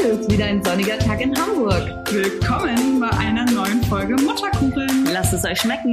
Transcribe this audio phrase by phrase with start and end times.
[0.00, 1.82] Heute ist wieder ein sonniger Tag in Hamburg.
[2.10, 5.06] Willkommen bei einer neuen Folge Mutterkuchen.
[5.12, 5.92] Lasst es euch schmecken.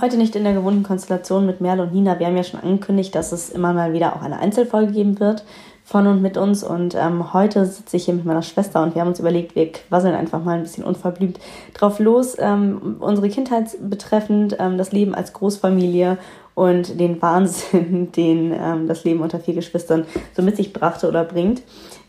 [0.00, 2.18] Heute nicht in der gewohnten Konstellation mit Merle und Nina.
[2.18, 5.44] Wir haben ja schon angekündigt, dass es immer mal wieder auch eine Einzelfolge geben wird
[5.86, 6.64] von und mit uns.
[6.64, 9.70] Und ähm, heute sitze ich hier mit meiner Schwester und wir haben uns überlegt, wir
[9.70, 11.38] quasseln einfach mal ein bisschen unverblümt
[11.74, 12.34] drauf los.
[12.40, 16.18] Ähm, unsere Kindheit betreffend, ähm, das Leben als Großfamilie
[16.56, 21.22] und den Wahnsinn, den ähm, das Leben unter vier Geschwistern so mit sich brachte oder
[21.22, 21.62] bringt.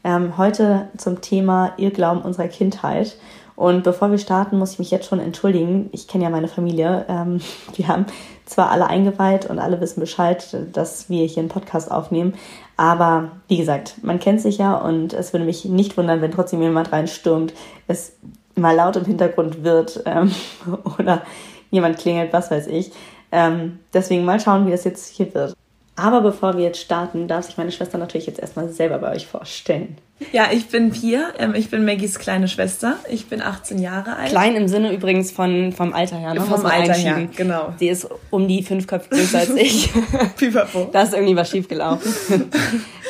[0.03, 3.15] Ähm, heute zum Thema Irrglauben unserer Kindheit.
[3.55, 5.89] Und bevor wir starten, muss ich mich jetzt schon entschuldigen.
[5.91, 7.05] Ich kenne ja meine Familie.
[7.09, 7.41] Ähm,
[7.75, 8.07] wir haben
[8.45, 12.33] zwar alle eingeweiht und alle wissen Bescheid, dass wir hier einen Podcast aufnehmen.
[12.77, 16.61] Aber wie gesagt, man kennt sich ja und es würde mich nicht wundern, wenn trotzdem
[16.61, 17.53] jemand reinstürmt,
[17.87, 18.13] es
[18.55, 20.31] mal laut im Hintergrund wird ähm,
[20.99, 21.23] oder
[21.71, 22.91] jemand klingelt, was weiß ich.
[23.31, 25.53] Ähm, deswegen mal schauen, wie das jetzt hier wird.
[25.95, 29.25] Aber bevor wir jetzt starten, darf sich meine Schwester natürlich jetzt erstmal selber bei euch
[29.25, 29.97] vorstellen.
[30.31, 31.29] Ja, ich bin Pia.
[31.37, 32.97] Ähm, ich bin Maggies kleine Schwester.
[33.09, 34.29] Ich bin 18 Jahre alt.
[34.29, 36.41] Klein im Sinne übrigens von, vom Alter her, ne?
[36.41, 37.73] Vom Alter her, genau.
[37.77, 39.89] Sie ist um die fünf Köpfe größer als ich.
[40.35, 40.89] Pipapo.
[40.91, 42.13] Da ist irgendwie was schiefgelaufen.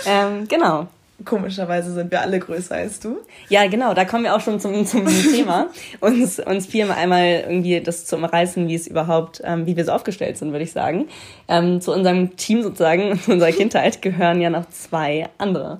[0.05, 0.87] ähm, genau.
[1.25, 3.17] Komischerweise sind wir alle größer als du.
[3.49, 5.67] Ja, genau, da kommen wir auch schon zum, zum Thema.
[5.99, 9.85] Uns, uns Pia mal einmal irgendwie das zu umreißen, wie es überhaupt, ähm, wie wir
[9.85, 11.07] so aufgestellt sind, würde ich sagen.
[11.47, 15.79] Ähm, zu unserem Team sozusagen, zu unserer Kindheit gehören ja noch zwei andere.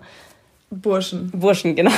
[0.69, 1.31] Burschen.
[1.31, 1.91] Burschen, genau.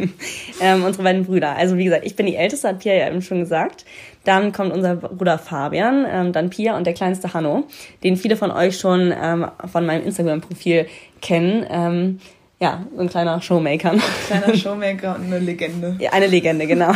[0.60, 1.56] ähm, unsere beiden Brüder.
[1.56, 3.86] Also wie gesagt, ich bin die Älteste, hat Pia ja eben schon gesagt.
[4.24, 7.64] Dann kommt unser Bruder Fabian, ähm, dann Pia und der kleinste Hanno,
[8.04, 10.86] den viele von euch schon ähm, von meinem Instagram-Profil
[11.20, 11.66] kennen.
[11.70, 12.20] Ähm,
[12.62, 13.96] ja, so ein kleiner Showmaker.
[14.28, 15.96] Kleiner Showmaker und eine Legende.
[15.98, 16.92] Ja, eine Legende, genau.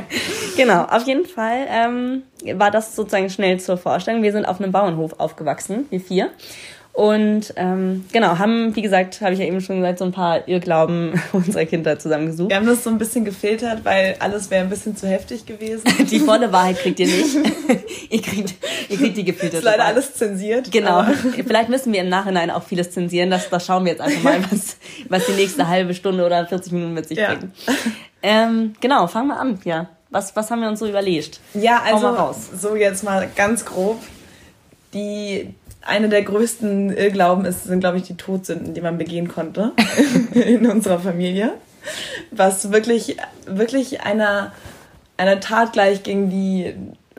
[0.58, 2.22] genau, auf jeden Fall ähm,
[2.58, 4.22] war das sozusagen schnell zur Vorstellung.
[4.22, 6.30] Wir sind auf einem Bauernhof aufgewachsen, wir vier.
[6.96, 10.48] Und ähm, genau, haben, wie gesagt, habe ich ja eben schon gesagt, so ein paar
[10.48, 12.48] Irrglauben unserer Kindheit zusammengesucht.
[12.48, 15.82] Wir haben das so ein bisschen gefiltert, weil alles wäre ein bisschen zu heftig gewesen.
[16.10, 17.36] Die volle Wahrheit kriegt ihr nicht.
[18.08, 18.54] ihr, kriegt,
[18.88, 19.94] ihr kriegt die gefilterte ist leider Wahrheit.
[19.96, 20.72] alles zensiert.
[20.72, 21.04] Genau.
[21.46, 23.28] Vielleicht müssen wir im Nachhinein auch vieles zensieren.
[23.28, 24.78] Das, das schauen wir jetzt einfach mal, was,
[25.10, 27.34] was die nächste halbe Stunde oder 40 Minuten mit sich Ja.
[27.34, 27.52] bringt.
[28.22, 29.90] Ähm, genau, fangen wir an, ja.
[30.08, 31.40] Was, was haben wir uns so überlegt?
[31.52, 32.48] Ja, also raus.
[32.58, 33.98] so jetzt mal ganz grob.
[34.94, 35.52] Die
[35.86, 39.72] eine der größten Irrglauben ist, sind, glaube ich, die Todsünden, die man begehen konnte
[40.34, 41.52] in unserer Familie.
[42.30, 43.16] Was wirklich,
[43.46, 44.52] wirklich einer,
[45.16, 46.74] einer Tat gleich ging, die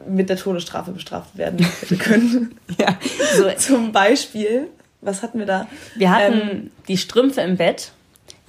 [0.07, 1.65] mit der Todesstrafe bestraft werden
[1.99, 2.57] können.
[2.79, 2.97] Ja,
[3.35, 4.67] so, Zum Beispiel,
[5.01, 5.67] was hatten wir da?
[5.95, 7.91] wir hatten Ähm, die Strümpfe im Bett.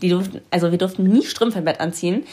[0.02, 2.24] Die durften, also wir durften nie Strümpfe im Bett anziehen.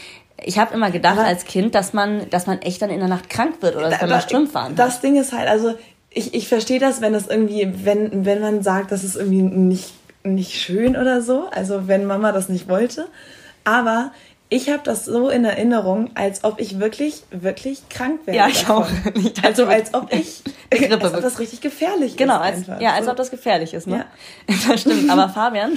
[0.44, 3.30] Ich habe immer gedacht als Kind, dass man, dass man echt dann in der Nacht
[3.30, 4.76] krank wird oder dass man Da- Strümpfe an.
[4.76, 5.76] Das Ding ist halt, also
[6.16, 9.94] ich, ich verstehe das, wenn das irgendwie, wenn, wenn man sagt, das ist irgendwie nicht,
[10.24, 13.08] nicht schön oder so, also wenn Mama das nicht wollte.
[13.66, 14.12] Aber
[14.56, 18.38] ich habe das so in Erinnerung, als ob ich wirklich, wirklich krank wäre.
[18.38, 18.84] Ja, ich davon.
[18.84, 18.88] auch.
[19.16, 22.42] Ich Also als ob ich, als ob das richtig gefährlich Genau, ist.
[22.42, 22.80] als, einfach.
[22.82, 24.06] ja, als ob das gefährlich ist, ne?
[24.68, 25.10] Das stimmt.
[25.12, 25.74] Aber Fabian,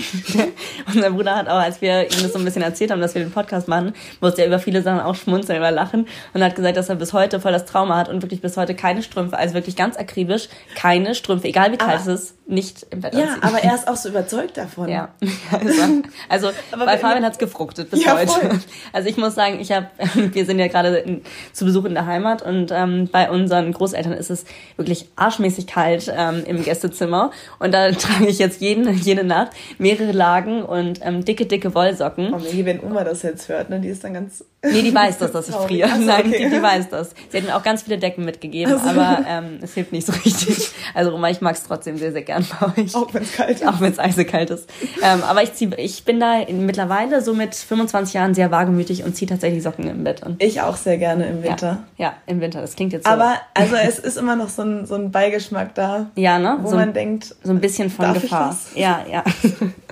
[0.94, 3.22] unser Bruder hat auch, als wir ihm das so ein bisschen erzählt haben, dass wir
[3.22, 6.76] den Podcast machen, musste er über viele Sachen auch schmunzeln, über lachen und hat gesagt,
[6.76, 9.54] dass er bis heute voll das Trauma hat und wirklich bis heute keine Strümpfe, also
[9.54, 13.42] wirklich ganz akribisch, keine Strümpfe, egal wie kalt es ist, nicht im Bett Ja, anziehen.
[13.42, 14.88] aber er ist auch so überzeugt davon.
[14.88, 15.10] Ja,
[15.52, 15.82] also,
[16.28, 18.26] also Aber bei Fabian hat's gefruchtet bis Ja, heute.
[18.28, 18.50] voll.
[18.92, 21.22] Also ich muss sagen, ich habe, wir sind ja gerade in-
[21.52, 24.44] zu Besuch in der Heimat und ähm, bei unseren Großeltern ist es
[24.76, 30.12] wirklich arschmäßig kalt ähm, im Gästezimmer und da trage ich jetzt jeden, jede Nacht mehrere
[30.12, 32.32] Lagen und ähm, dicke, dicke Wollsocken.
[32.32, 34.42] Und hier, wenn Oma das jetzt hört, ne, die ist dann ganz.
[34.60, 35.88] Nee, die weiß das, dass ich friere.
[35.88, 36.44] So, Nein, okay.
[36.44, 37.14] die, die weiß das.
[37.28, 38.90] Sie hat mir auch ganz viele Decken mitgegeben, Ach so.
[38.90, 40.70] aber ähm, es hilft nicht so richtig.
[40.94, 42.94] Also Oma, ich mag's trotzdem sehr, sehr gern bei euch.
[42.94, 43.66] Auch wenn's kalt ist.
[43.66, 44.68] Auch wenn es eisekalt ist.
[45.02, 49.04] Ähm, aber ich, zieh, ich bin da in, mittlerweile so mit 25 Jahren sehr wagemütig
[49.04, 50.34] und ziehe tatsächlich Socken im Bett an.
[50.40, 51.84] Ich auch sehr gerne im Winter.
[51.96, 52.60] Ja, ja, im Winter.
[52.60, 53.12] Das klingt jetzt so.
[53.12, 56.58] Aber also es ist immer noch so ein, so ein Beigeschmack da, ja, ne?
[56.62, 58.56] wo So, man denkt, so ein bisschen von Gefahr.
[58.74, 59.22] Ja, ja.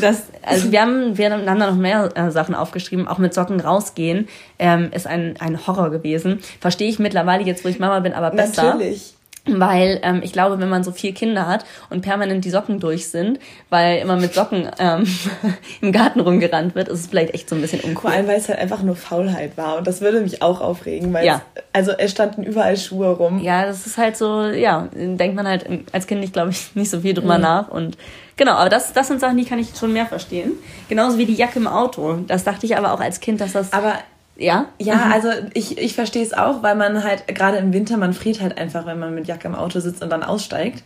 [0.00, 3.60] Das, also wir haben, wir haben dann noch mehr äh, Sachen aufgeschrieben, auch mit Socken
[3.60, 4.28] rausgehen,
[4.58, 6.40] ähm, ist ein, ein Horror gewesen.
[6.60, 8.74] Verstehe ich mittlerweile jetzt, wo ich Mama bin, aber besser.
[8.74, 9.14] natürlich.
[9.58, 13.08] Weil ähm, ich glaube, wenn man so vier Kinder hat und permanent die Socken durch
[13.08, 13.38] sind,
[13.70, 15.06] weil immer mit Socken ähm,
[15.80, 18.10] im Garten rumgerannt wird, ist es vielleicht echt so ein bisschen Vor uncool.
[18.12, 19.78] allem, weil es halt einfach nur Faulheit war.
[19.78, 21.42] Und das würde mich auch aufregen, weil Ja.
[21.54, 23.40] es, also es standen überall Schuhe rum.
[23.42, 26.90] Ja, das ist halt so, ja, denkt man halt als Kind nicht, glaube ich, nicht
[26.90, 27.68] so viel drüber nach.
[27.68, 27.96] Und
[28.36, 30.52] genau, aber das, das sind Sachen, die kann ich schon mehr verstehen.
[30.88, 32.18] Genauso wie die Jacke im Auto.
[32.26, 33.72] Das dachte ich aber auch als Kind, dass das.
[33.72, 33.94] Aber
[34.36, 34.66] Ja?
[34.78, 35.12] Ja, Mhm.
[35.12, 38.56] also ich, ich verstehe es auch, weil man halt, gerade im Winter, man friert halt
[38.58, 40.82] einfach, wenn man mit Jacke im Auto sitzt und dann aussteigt.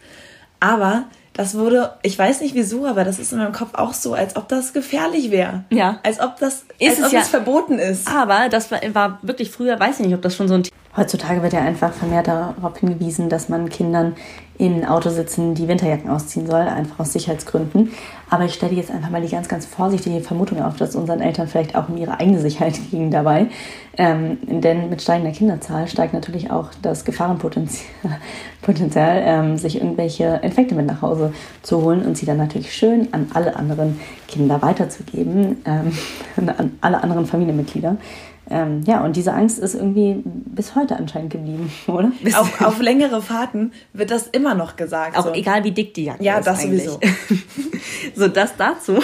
[0.61, 1.05] Aber
[1.35, 4.37] das wurde, ich weiß nicht wieso, aber das ist in meinem Kopf auch so, als
[4.37, 5.64] ob das gefährlich wäre.
[5.70, 5.99] Ja.
[6.05, 8.08] Als ob das, Ist als es ob ja- es verboten ist.
[8.08, 10.62] Aber das war, war wirklich früher, weiß ich nicht, ob das schon so ein.
[10.97, 14.14] Heutzutage wird ja einfach vermehrt darauf hingewiesen, dass man Kindern
[14.56, 17.91] in Autositzen die Winterjacken ausziehen soll, einfach aus Sicherheitsgründen.
[18.31, 21.49] Aber ich stelle jetzt einfach mal die ganz, ganz vorsichtige Vermutung auf, dass unseren Eltern
[21.49, 23.47] vielleicht auch um ihre eigene Sicherheit ging dabei.
[23.97, 27.87] Ähm, denn mit steigender Kinderzahl steigt natürlich auch das Gefahrenpotenzial,
[28.62, 33.09] Potenzial, ähm, sich irgendwelche Infekte mit nach Hause zu holen und sie dann natürlich schön
[33.12, 35.93] an alle anderen Kinder weiterzugeben, ähm,
[36.37, 37.97] an alle anderen Familienmitglieder.
[38.50, 42.12] Ähm, ja, und diese Angst ist irgendwie bis heute anscheinend geblieben, oder?
[42.23, 45.17] Bis Auf, auf längere Fahrten wird das immer noch gesagt.
[45.17, 45.32] auch so.
[45.32, 46.46] egal, wie dick die Jacke Ja, ist.
[46.46, 46.85] das eigentlich.
[46.85, 47.14] sowieso.
[48.14, 48.99] so, das dazu.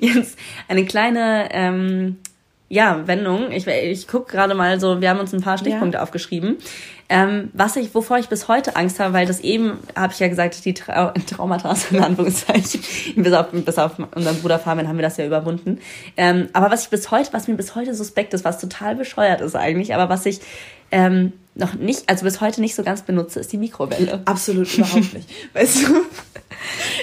[0.00, 0.36] Jetzt
[0.68, 2.16] eine kleine ähm,
[2.68, 3.52] ja, Wendung.
[3.52, 6.56] Ich, ich gucke gerade mal so, wir haben uns ein paar Stichpunkte aufgeschrieben.
[7.14, 10.28] Ähm, was ich, wovor ich bis heute Angst habe, weil das eben, habe ich ja
[10.28, 12.80] gesagt, die Trau Traumata, in Anführungszeichen,
[13.22, 15.78] bis auf, bis auf unseren Bruder Fabian haben wir das ja überwunden.
[16.16, 19.42] Ähm, aber was ich bis heute, was mir bis heute suspekt ist, was total bescheuert
[19.42, 20.40] ist eigentlich, aber was ich
[20.90, 24.22] ähm, noch nicht, also bis heute nicht so ganz benutze, ist die Mikrowelle.
[24.24, 25.28] Absolut überhaupt nicht.
[25.52, 25.88] Weißt du?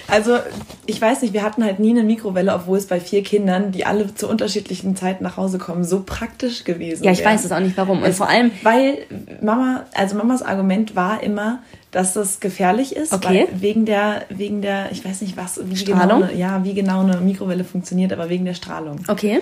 [0.08, 0.38] Also,
[0.86, 3.86] ich weiß nicht, wir hatten halt nie eine Mikrowelle, obwohl es bei vier Kindern, die
[3.86, 7.30] alle zu unterschiedlichen Zeiten nach Hause kommen, so praktisch gewesen Ja, ich wäre.
[7.32, 8.00] weiß es auch nicht warum.
[8.04, 9.00] Und Es- vor allem, Weil
[9.42, 11.60] Mama, also Mamas Argument war immer,
[11.92, 13.48] dass das gefährlich ist, Okay.
[13.52, 16.22] weil wegen der, wegen der, ich weiß nicht was, wie Strahlung?
[16.22, 19.00] genau, eine, ja, wie genau eine Mikrowelle funktioniert, aber wegen der Strahlung.
[19.08, 19.42] okay.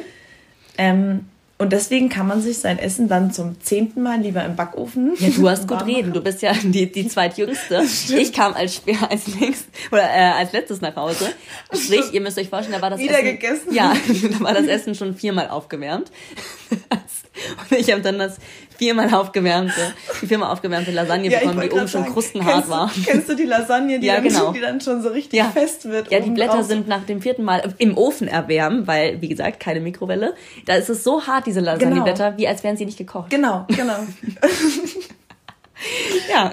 [0.78, 1.26] Ähm,
[1.60, 5.14] und deswegen kann man sich sein Essen dann zum zehnten Mal lieber im Backofen.
[5.18, 6.14] Ja, du hast gut reden.
[6.14, 7.84] Du bist ja die, die zweitjüngste.
[8.18, 11.30] Ich kam als, als nächst, oder äh, als letztes nach Hause.
[11.74, 13.26] Sprich, ihr müsst euch vorstellen, da war das Wieder Essen.
[13.26, 13.74] gegessen.
[13.74, 13.94] Ja,
[14.32, 16.12] da war das Essen schon viermal aufgewärmt.
[17.70, 18.38] Und ich habe dann das
[18.78, 22.92] viermal aufgewärmte, die viermal aufgewärmte Lasagne Ja, bekommen, die oben schon sagen, krustenhart war.
[23.06, 24.52] Kennst du die Lasagne, die, Ja, dann, genau.
[24.52, 25.46] die dann schon so richtig Ja.
[25.50, 26.12] fest wird?
[26.12, 26.66] Ja, die Blätter drauf?
[26.68, 30.34] sind nach dem vierten Mal im Ofen erwärmen, weil, wie gesagt, keine Mikrowelle.
[30.66, 33.30] Da ist es so hart, diese Lasagneblätter, wie als wären sie nicht gekocht.
[33.30, 33.98] Genau, genau.
[36.30, 36.52] Ja.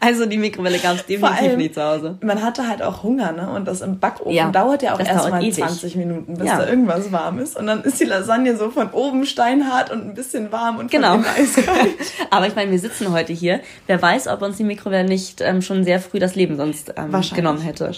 [0.00, 2.18] Also die Mikrowelle gab es definitiv allem, nicht zu Hause.
[2.22, 3.50] man hatte halt auch Hunger, ne?
[3.50, 5.54] Und das im Backofen Ja, dauert ja auch erstmal ewig.
[5.54, 6.58] 20 Minuten, bis Ja.
[6.58, 7.56] da irgendwas warm ist.
[7.58, 11.14] Und dann ist die Lasagne so von oben steinhart und ein bisschen warm und Genau.
[11.14, 11.94] von eiskalt.
[12.30, 13.60] Aber ich meine, wir sitzen heute hier.
[13.86, 17.12] Wer weiß, ob uns die Mikrowelle nicht ähm, schon sehr früh das Leben sonst ähm,
[17.34, 17.90] genommen hätte.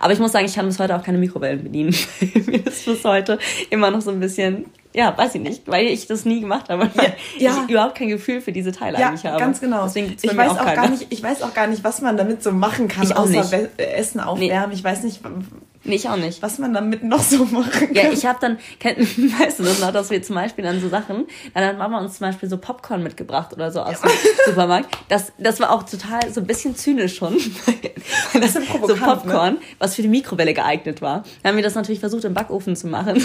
[0.00, 1.94] Aber ich muss sagen, ich kann bis heute auch keine Mikrowellen bedienen.
[2.46, 3.38] Mir ist bis heute
[3.70, 6.88] immer noch so ein bisschen, ja, weiß ich nicht, weil ich das nie gemacht habe.
[6.94, 7.56] Weil ja.
[7.64, 9.38] ich überhaupt kein Gefühl für diese Teile Ja, eigentlich habe.
[9.38, 9.84] ganz genau.
[9.84, 12.42] Deswegen ich weiß auch auch, gar nicht, ich weiß auch gar nicht, was man damit
[12.44, 13.78] so machen kann, Ich außer nicht.
[13.78, 14.72] Essen aufwärmen.
[14.72, 15.20] Ich weiß nicht,
[15.84, 16.40] Nee, ich auch nicht.
[16.42, 17.94] was man damit noch so machen kann.
[17.94, 18.96] Ja, ich habe dann, kenn,
[19.38, 22.18] weißt du das noch, dass wir zum Beispiel dann so Sachen, dann hat Mama uns
[22.18, 24.10] zum Beispiel so Popcorn mitgebracht oder so aus dem
[24.46, 24.88] Supermarkt.
[25.08, 27.36] Das, das war auch total so ein bisschen zynisch schon.
[28.34, 29.00] Das Bisschen so ne?
[29.00, 31.22] Popcorn, was für die Mikrowelle geeignet war.
[31.42, 33.16] Dann haben wir das natürlich versucht im Backofen zu machen.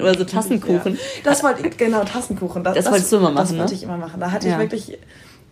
[0.00, 0.94] Oder so Tassenkuchen.
[0.94, 1.00] Ja.
[1.24, 2.64] Das wollte ich, genau, Tassenkuchen.
[2.64, 3.76] Das, Das wolltest du immer Das machen, wollte ne?
[3.78, 4.20] ich immer machen.
[4.20, 4.54] Da hatte Ja.
[4.54, 4.98] ich wirklich,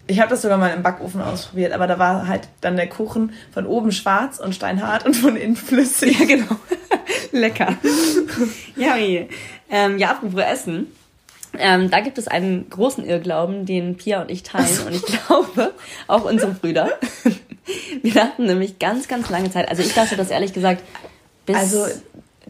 [0.07, 3.33] ich habe das sogar mal im Backofen ausprobiert, aber da war halt dann der Kuchen
[3.53, 6.19] von oben schwarz und steinhart und von innen flüssig.
[6.19, 6.57] Ja, genau.
[7.33, 7.77] Lecker.
[8.77, 8.97] ja.
[9.71, 10.89] Ähm, ja, apropos Essen.
[11.59, 14.87] Ähm, da gibt es einen großen Irrglauben, den Pia und ich teilen.
[14.87, 15.73] Und ich glaube,
[16.07, 16.91] auch unsere Brüder.
[18.03, 20.83] Wir dachten nämlich ganz, ganz lange Zeit, also ich dachte das ehrlich gesagt,
[21.47, 21.57] bis...
[21.57, 21.87] Also,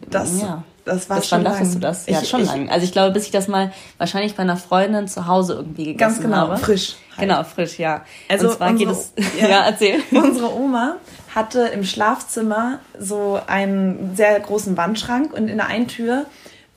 [0.09, 0.63] das, Ja.
[0.85, 1.73] Das war bis schon wann dachtest lang.
[1.73, 2.05] du das?
[2.07, 2.69] Ja, Ich- schon ich, lang.
[2.69, 5.97] Also ich glaube, bis ich das mal wahrscheinlich bei einer Freundin zu Hause irgendwie gegessen
[5.97, 6.57] Ganz genau, habe.
[6.57, 7.27] frisch halt.
[7.29, 8.03] Genau, frisch, ja.
[8.29, 9.25] Also und zwar geht unsere- es...
[9.41, 9.47] ja.
[9.49, 9.99] Ja, erzähl.
[10.11, 10.97] Unsere Oma
[11.33, 16.25] hatte im Schlafzimmer so einen sehr großen Wandschrank und in der einen Tür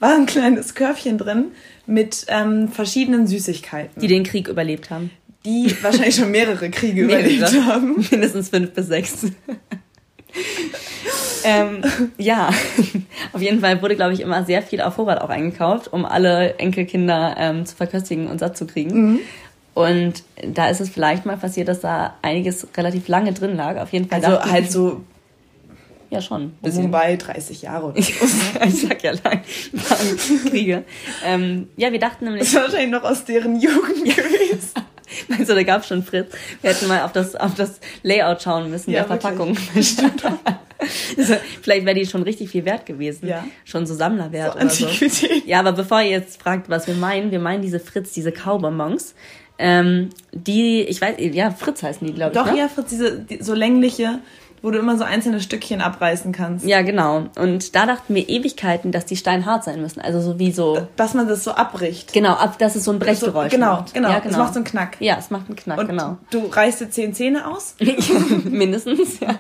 [0.01, 1.47] war ein kleines Körbchen drin
[1.87, 5.11] mit ähm, verschiedenen Süßigkeiten, Die den Krieg überlebt haben.
[5.45, 8.05] die wahrscheinlich schon mehrere Kriege überlebt haben.
[8.11, 9.15] Mindestens fünf bis sechs.
[11.45, 11.83] ähm,
[12.19, 12.51] ja,
[13.33, 16.55] auf jeden Fall wurde, glaube ich, immer sehr viel auf Vorrat auch eingekauft, um alle
[16.59, 19.21] Enkelkinder ähm, zu verköstigen und satt zu kriegen.
[19.75, 23.81] Und da ist es vielleicht mal passiert, dass da einiges relativ lange drin lag.
[23.81, 24.25] Auf jeden Fall.
[24.25, 25.03] Also halt so
[26.11, 26.43] Ja, schon.
[26.43, 26.85] ein bisschen.
[26.85, 28.13] wobei 30 Jahre oder so.
[28.65, 29.41] ich sag ja lang.
[30.49, 30.85] Kriege.
[31.25, 32.43] Ähm, ja, wir dachten nämlich.
[32.45, 34.71] Das ist wahrscheinlich noch aus deren Jugend gewesen.
[35.29, 36.33] Meinst du, da gab es schon Fritz?
[36.61, 39.57] Wir hätten mal auf das, auf das Layout schauen müssen, Ja, der Verpackung.
[41.19, 43.27] also, vielleicht wäre die schon richtig viel wert gewesen.
[43.27, 43.45] Ja.
[43.65, 45.27] Schon so Sammlerwert So oder so.
[45.47, 49.15] Ja, aber bevor ihr jetzt fragt, was wir meinen, wir meinen diese Fritz, diese Kaubonbons.
[49.57, 52.39] Ähm, die, ich weiß, ja, Fritz heißen die, glaube ich.
[52.39, 52.59] Doch, ne?
[52.59, 54.19] ja, Fritz, diese die, so längliche,
[54.65, 56.67] wo du immer so einzelne Stückchen abreißen kannst.
[56.67, 57.27] Ja, genau.
[57.39, 60.01] Und da dachten wir Ewigkeiten, dass die Steine hart sein müssen.
[60.01, 60.89] Also so wie so.
[60.97, 62.15] Dass man das so abbricht.
[62.15, 63.93] Genau, ab, dass es so ein Brechgeräusch so, genau, macht.
[63.93, 64.31] Genau, ja, genau.
[64.31, 64.97] Es macht so einen Knack.
[65.01, 66.17] Ja, es macht einen Knack, Und genau.
[66.31, 67.77] du reißt dir zehn Zähne aus.
[68.45, 69.39] Mindestens, ja.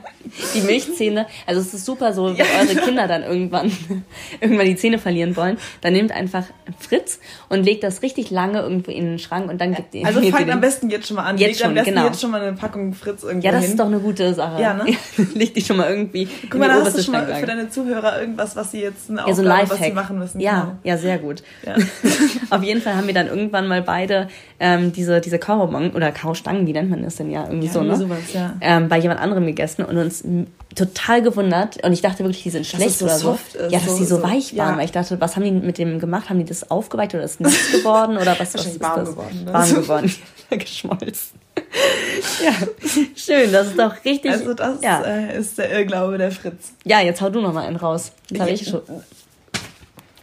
[0.54, 1.26] Die Milchzähne.
[1.47, 3.73] Also es ist super so, wenn eure Kinder dann irgendwann,
[4.43, 6.45] irgendwann die Zähne verlieren wollen, dann nehmt einfach
[6.78, 10.21] Fritz und legt das richtig lange irgendwo in den Schrank und dann gibt ihr Also
[10.31, 11.38] fangt am besten jetzt schon mal an.
[11.38, 12.07] Jetzt Legt schon, am besten genau.
[12.07, 13.71] jetzt schon mal eine Packung Fritz irgendwo Ja, das hin.
[13.71, 14.61] ist doch eine gute Sache.
[14.61, 14.95] Ja, ne?
[15.35, 18.21] Leg die schon mal irgendwie Guck mal, da hast du schon mal für deine Zuhörer
[18.21, 20.40] irgendwas, was sie jetzt eine Ja, so ein Aufgabe, was sie machen müssen.
[20.40, 20.76] Ja, Genau.
[20.85, 21.42] ja, sehr gut.
[21.66, 21.75] Ja.
[22.56, 24.28] Auf jeden Fall haben wir dann irgendwann mal beide
[24.61, 27.44] ähm, diese, diese Kaubon oder Kaustangen, wie nennt man das denn ja?
[27.47, 27.97] Irgendwie Ja, so, ne?
[27.97, 28.54] sowas, ja.
[28.61, 30.25] Ähm, bei jemand anderem gegessen und uns
[30.75, 31.85] total gewundert.
[31.85, 33.33] Und ich dachte wirklich, die sind schlecht so oder so.
[33.54, 34.73] ist, ja, dass so- die so, so- weich waren.
[34.73, 34.76] ja.
[34.78, 36.30] Weil ich dachte, was haben die mit dem gemacht?
[36.30, 38.16] Haben die das aufgeweicht oder ist es nass geworden?
[38.16, 39.11] Oder was, was ist warm das?
[39.11, 39.52] geworden, ne?
[39.52, 40.14] Warm geworden.
[40.50, 41.38] Geschmolzen.
[42.45, 42.54] Ja,
[43.16, 43.52] schön.
[43.52, 44.31] Das ist doch richtig.
[44.31, 45.02] Also das ja.
[45.02, 46.73] äh, ist der Irrglaube der Fritz.
[46.85, 48.12] ja, jetzt hau du noch mal einen raus.
[48.31, 48.83] Das habe ich schon.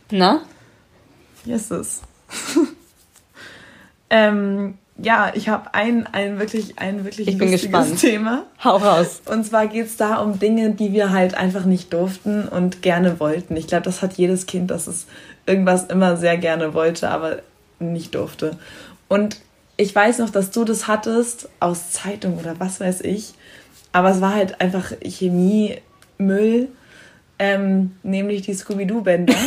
[0.09, 0.41] Na?
[1.45, 2.01] Jesus.
[4.09, 7.99] ähm, ja, ich habe ein, ein wirklich, ein wirklich Ich bin lustiges gespannt.
[7.99, 8.45] Thema.
[8.63, 9.21] Hau raus.
[9.25, 13.55] Und zwar geht's da um Dinge, die wir halt einfach nicht durften und gerne wollten.
[13.57, 15.07] Ich glaube, das hat jedes Kind, dass es
[15.45, 17.39] irgendwas immer sehr gerne wollte, aber
[17.79, 18.57] nicht durfte.
[19.07, 19.37] Und
[19.81, 23.33] ich weiß noch, dass du das hattest aus Zeitung oder was weiß ich.
[23.91, 26.69] Aber es war halt einfach Chemiemüll,
[27.39, 29.33] ähm, nämlich die Scooby-Doo-Bänder.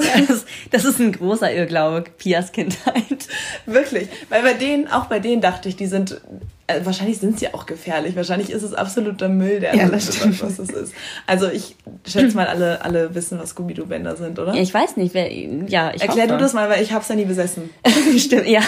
[0.28, 3.19] Das, das ist ein großer Irrglaube, Pias Kindheit.
[3.66, 4.08] Wirklich.
[4.28, 6.20] Weil bei denen, auch bei denen dachte ich, die sind,
[6.66, 8.16] äh, wahrscheinlich sind sie auch gefährlich.
[8.16, 10.94] Wahrscheinlich ist es absoluter Müll, der Ja, das weiß, was es ist.
[11.26, 11.76] Also ich
[12.06, 14.54] schätze mal, alle, alle wissen, was Scooby-Doo-Bänder sind, oder?
[14.54, 15.32] Ja, ich weiß nicht, wer.
[15.32, 17.70] Ja, ich Erklär du das mal, weil ich hab's ja nie besessen.
[18.18, 18.60] Stimmt, ja.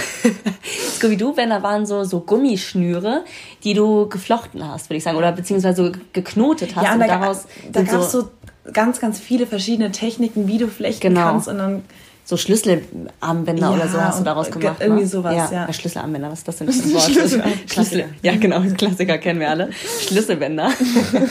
[0.96, 3.24] Scooby-Doo-Bänder waren so, so Gummischnüre,
[3.64, 5.16] die du geflochten hast, würde ich sagen.
[5.16, 6.84] Oder beziehungsweise so geknotet hast.
[6.84, 8.28] ja, und und da, daraus da sind gab's so
[8.72, 11.22] ganz, ganz viele verschiedene Techniken, wie du flechten Genau.
[11.22, 11.82] kannst und dann
[12.32, 14.78] so Schlüsselarmbänder Ja, oder so hast du und daraus ge- gemacht.
[14.80, 15.06] irgendwie ne?
[15.08, 15.66] sowas, ja.
[15.66, 17.02] Äh, Schlüsselarmbänder, was ist das denn für ein Wort?
[17.10, 18.04] Schlüssel- Schlüssel.
[18.22, 19.68] Ja, genau, Klassiker kennen wir alle.
[20.08, 20.70] Schlüsselbänder.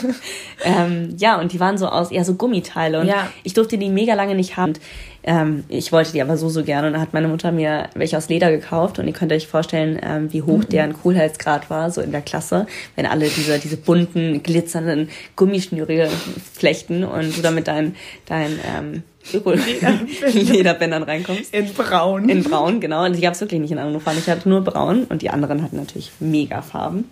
[0.64, 3.00] ähm, ja, und die waren so aus, ja, so Gummiteile.
[3.02, 3.28] Und Ja.
[3.44, 4.72] ich durfte die mega lange nicht haben.
[4.72, 4.80] Und,
[5.24, 6.88] ähm, ich wollte die aber so, so gerne.
[6.88, 9.00] Und dann hat meine Mutter mir welche aus Leder gekauft.
[9.00, 10.46] Und ihr könnt euch vorstellen, ähm, wie Mhm.
[10.48, 12.66] hoch deren Coolheitsgrad war, so in der Klasse.
[12.96, 16.10] Wenn alle diese, diese bunten, glitzernden Gummischnüre
[16.54, 21.54] flechten und du da mit deinen, deinen, ähm, Öko-Lederbändern reinkommst.
[21.54, 22.28] in braun.
[22.28, 23.06] In braun, genau.
[23.06, 24.18] Und die gab es wirklich nicht in anderen Farben.
[24.20, 27.10] Ich hatte nur braun und die anderen hatten natürlich mega Farben.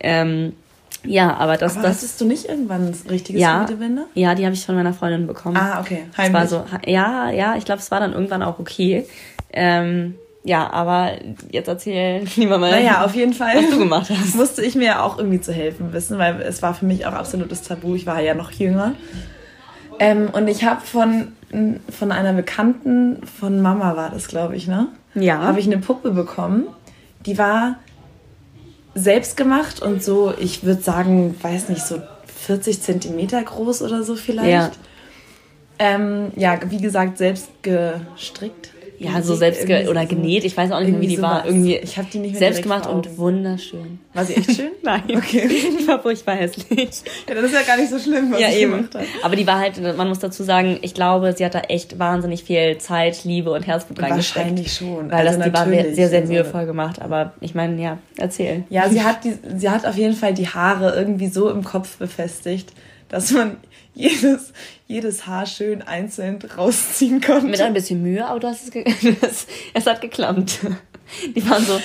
[0.00, 0.52] Ähm,
[1.06, 4.06] ja, aber das, aber das hattest du nicht irgendwann ein richtiges ja, Scooby-Doo-Bänder?
[4.14, 5.56] ja, die habe ich von meiner Freundin bekommen.
[5.56, 6.04] Ah, okay.
[6.12, 6.50] Es war Heimlich.
[6.50, 9.06] so, ja, ja, ich glaube, es war dann irgendwann auch okay.
[9.52, 11.12] Ähm, ja, aber
[11.50, 13.56] jetzt erzähl lieber mal, Naja, auf jeden Fall.
[13.56, 14.34] was du gemacht hast.
[14.36, 17.12] musste ich mir ja auch irgendwie zu helfen wissen, weil es war für mich auch
[17.14, 17.94] absolutes Tabu.
[17.96, 18.92] Ich war ja noch jünger.
[19.98, 21.32] Ähm, und ich habe von,
[21.90, 24.88] von einer Bekannten, von Mama war das, glaube ich, ne?
[25.14, 25.38] Ja.
[25.40, 26.64] Habe ich eine Puppe bekommen.
[27.24, 27.76] Die war
[28.96, 32.00] selbst gemacht und so, ich würde sagen, weiß nicht, so
[32.46, 34.48] 40 Zentimeter groß oder so vielleicht.
[34.48, 34.70] Ja.
[35.78, 38.70] Ähm, ja, wie gesagt, selbst gestrickt.
[38.98, 40.44] Ja, so selbst ge oder genäht.
[40.44, 41.40] Ich weiß auch nicht mehr, wie die war.
[41.40, 41.46] sowas.
[41.46, 43.98] Irgendwie Ich hab die nicht mehr selbst gemacht und wunderschön.
[44.14, 44.70] War sie echt schön?
[44.82, 45.02] Nein.
[45.14, 45.48] Okay.
[45.80, 46.88] Die war furchtbar hässlich.
[47.28, 48.72] Ja, das ist ja gar nicht so schlimm, was ja, ich eben.
[48.72, 49.04] gemacht habe.
[49.22, 52.42] Aber die war halt, man muss dazu sagen, ich glaube, sie hat da echt wahnsinnig
[52.44, 54.36] viel Zeit, Liebe und Herzblut reingesteckt.
[54.36, 55.10] Wahrscheinlich schon.
[55.10, 55.94] Weil Also das, die war natürlich.
[55.96, 57.02] sehr, sehr Also- mühevoll gemacht.
[57.02, 58.64] Aber ich meine, ja, erzähl.
[58.70, 61.98] Ja, sie hat, die, sie hat auf jeden Fall die Haare irgendwie so im Kopf
[61.98, 62.72] befestigt,
[63.08, 63.56] dass man
[63.96, 64.52] jedes,
[64.86, 67.46] jedes Haar schön einzeln rausziehen konnte.
[67.46, 68.84] Mit ein bisschen Mühe, aber du hast es, ge
[69.22, 70.60] es, es hat geklappt.
[71.34, 71.80] Die waren so,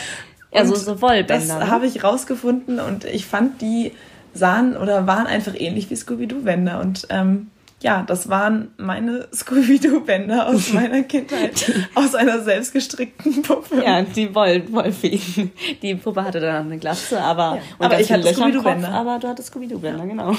[0.53, 1.59] ja, so, so Wollbänder.
[1.59, 1.69] Das ne?
[1.69, 3.93] habe ich rausgefunden und ich fand, die
[4.33, 6.81] sahen oder waren einfach ähnlich wie Scooby-Doo-Bänder.
[6.81, 7.49] Und ähm,
[7.81, 13.83] ja, das waren meine Scooby-Doo-Bänder aus meiner Kindheit, aus einer selbstgestrickten Puppe.
[13.83, 15.51] Ja, die Woll Wollfeen.
[15.81, 18.89] Die Puppe hatte dann eine Glatze, aber, Ja, und aber ich hatte Scooby-Doo-Bänder.
[18.89, 20.35] aber du hattest Scooby-Doo-Bänder, genau.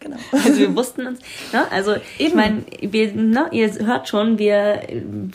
[0.00, 0.16] Genau.
[0.32, 1.20] Also wir wussten uns,
[1.52, 1.64] ne?
[1.70, 2.36] also ich Eben.
[2.36, 4.80] meine, wir, ne, ihr hört schon, wir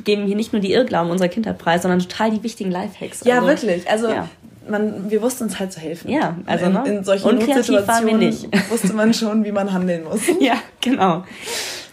[0.03, 3.23] geben hier nicht nur die Irrglauben unserer Kindheit preis, sondern total die wichtigen Lifehacks.
[3.23, 3.89] Ja, also, wirklich.
[3.89, 4.27] Also ja.
[4.69, 6.09] Man, wir wussten uns halt zu helfen.
[6.09, 6.83] Ja, also, in, ne?
[6.87, 8.47] in solchen Unkreativ waren wir Notsituationen nicht.
[8.71, 10.21] wusste man schon, wie man handeln muss.
[10.39, 11.23] Ja, genau.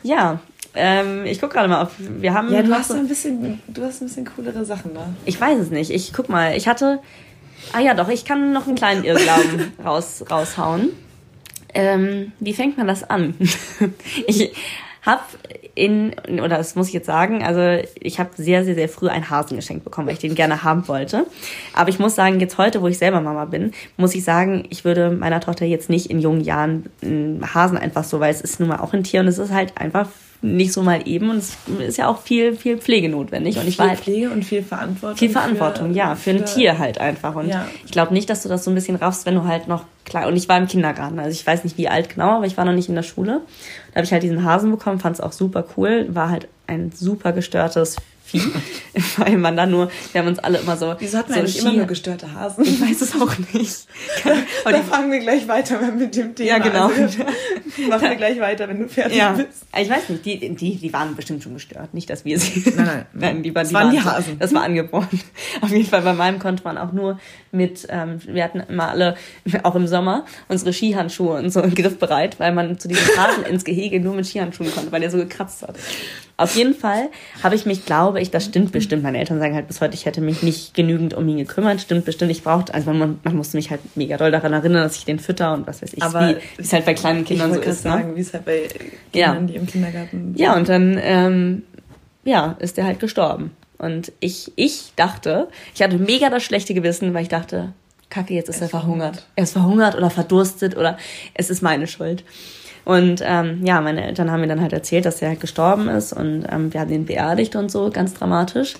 [0.03, 0.41] Ja,
[0.75, 1.93] ähm, ich guck gerade mal auf.
[1.99, 5.07] Wir haben Ja, du hast so- ein bisschen, du hast ein bisschen coolere Sachen da.
[5.25, 5.91] Ich weiß es nicht.
[5.91, 6.57] Ich guck mal.
[6.57, 7.01] Ich hatte.
[7.73, 10.91] Ah ja, doch, ich kann noch einen kleinen Irrglauben raus, raushauen.
[11.73, 13.35] Ähm, wie fängt man das an?
[14.27, 14.53] ich
[15.05, 15.23] habe
[15.75, 19.29] in, oder das muss ich jetzt sagen, also ich habe sehr, sehr, sehr früh einen
[19.29, 21.27] Hasen geschenkt bekommen, weil ich den gerne haben wollte.
[21.75, 24.85] Aber ich muss sagen, jetzt heute, wo ich selber Mama bin, muss ich sagen, ich
[24.85, 28.61] würde meiner Tochter jetzt nicht in jungen Jahren einen Hasen einfach so, weil es ist
[28.61, 30.09] nun mal auch ein Tier und es ist halt einfach
[30.45, 31.57] nicht so mal eben und es
[31.89, 33.57] ist ja auch viel, viel Pflege notwendig.
[33.57, 35.17] Und ich viel war halt Pflege und viel Verantwortung.
[35.17, 37.35] viel Verantwortung, für, ja, für ein Tier halt einfach.
[37.35, 37.67] Und Ja.
[37.85, 40.29] ich glaube nicht, dass du das so ein bisschen raffst, wenn du halt noch klar.
[40.29, 42.65] Und ich war im Kindergarten, also ich weiß nicht wie alt genau, aber ich war
[42.67, 43.41] noch nicht in der Schule.
[43.93, 46.93] Da habe ich halt diesen Hasen bekommen, fand es auch super cool, war halt ein
[46.95, 48.41] super gestörtes Vieh,
[49.19, 50.95] weil man dann nur, wir haben uns alle immer so.
[50.99, 52.65] Wieso hat man so eigentlich immer nur gestörte Hasen?
[52.65, 53.87] Ich weiß es auch nicht.
[54.65, 56.49] da da fangen wir gleich weiter mit dem Thema.
[56.49, 56.87] Ja, genau.
[56.89, 57.19] Also,
[57.91, 59.65] machen wir gleich weiter, wenn du fertig Ja, bist.
[59.79, 61.93] ich weiß nicht, die, die, die waren bestimmt schon gestört.
[61.93, 62.63] Nicht, dass wir sie.
[62.75, 63.07] Nein, nein.
[63.13, 64.39] nein die, waren- Das die waren die so- Hasen.
[64.39, 65.09] Das war angeboren.
[65.61, 67.19] Auf jeden Fall, bei meinem konnte man auch nur
[67.53, 69.17] mit, ähm, wir hatten immer alle,
[69.65, 74.01] auch im Sommer, unsere Skihandschuhe und so griffbereit, weil man zu diesem Hasen ins Gehege
[74.01, 75.77] nur mit Skihandschuhen konnte, weil der so gekratzt hat.
[76.37, 77.11] Auf jeden Fall
[77.45, 79.05] habe ich mich, glaube ich, das stimmt bestimmt.
[79.05, 81.81] Meine Eltern sagen halt bis heute, ich hätte mich nicht genügend um ihn gekümmert.
[81.81, 82.33] Stimmt bestimmt.
[82.33, 85.21] Ich brauchte, also man, man musste mich halt mega doll daran erinnern, dass ich den
[85.21, 87.85] fütter und was weiß ich, Aber wie es halt bei kleinen Kindern so ist.
[87.85, 87.91] Ne?
[87.93, 88.69] sagen, wie es halt bei
[89.13, 89.29] Ja.
[89.29, 91.63] Kindern, die im Kindergarten Ja, und dann, ähm,
[92.25, 93.53] ja, ist er halt gestorben.
[93.79, 97.75] Und ich, ich dachte, ich hatte mega das schlechte Gewissen, weil ich dachte,
[98.11, 99.27] Kacke, jetzt ist er, verhungert.
[99.37, 100.99] Er ist verhungert oder verdurstet oder
[101.35, 102.25] es ist meine Schuld.
[102.85, 106.13] Und ähm, ja, meine Eltern haben mir dann halt erzählt, dass er halt gestorben ist
[106.13, 108.75] und ähm, wir haben ihn beerdigt und so, ganz dramatisch.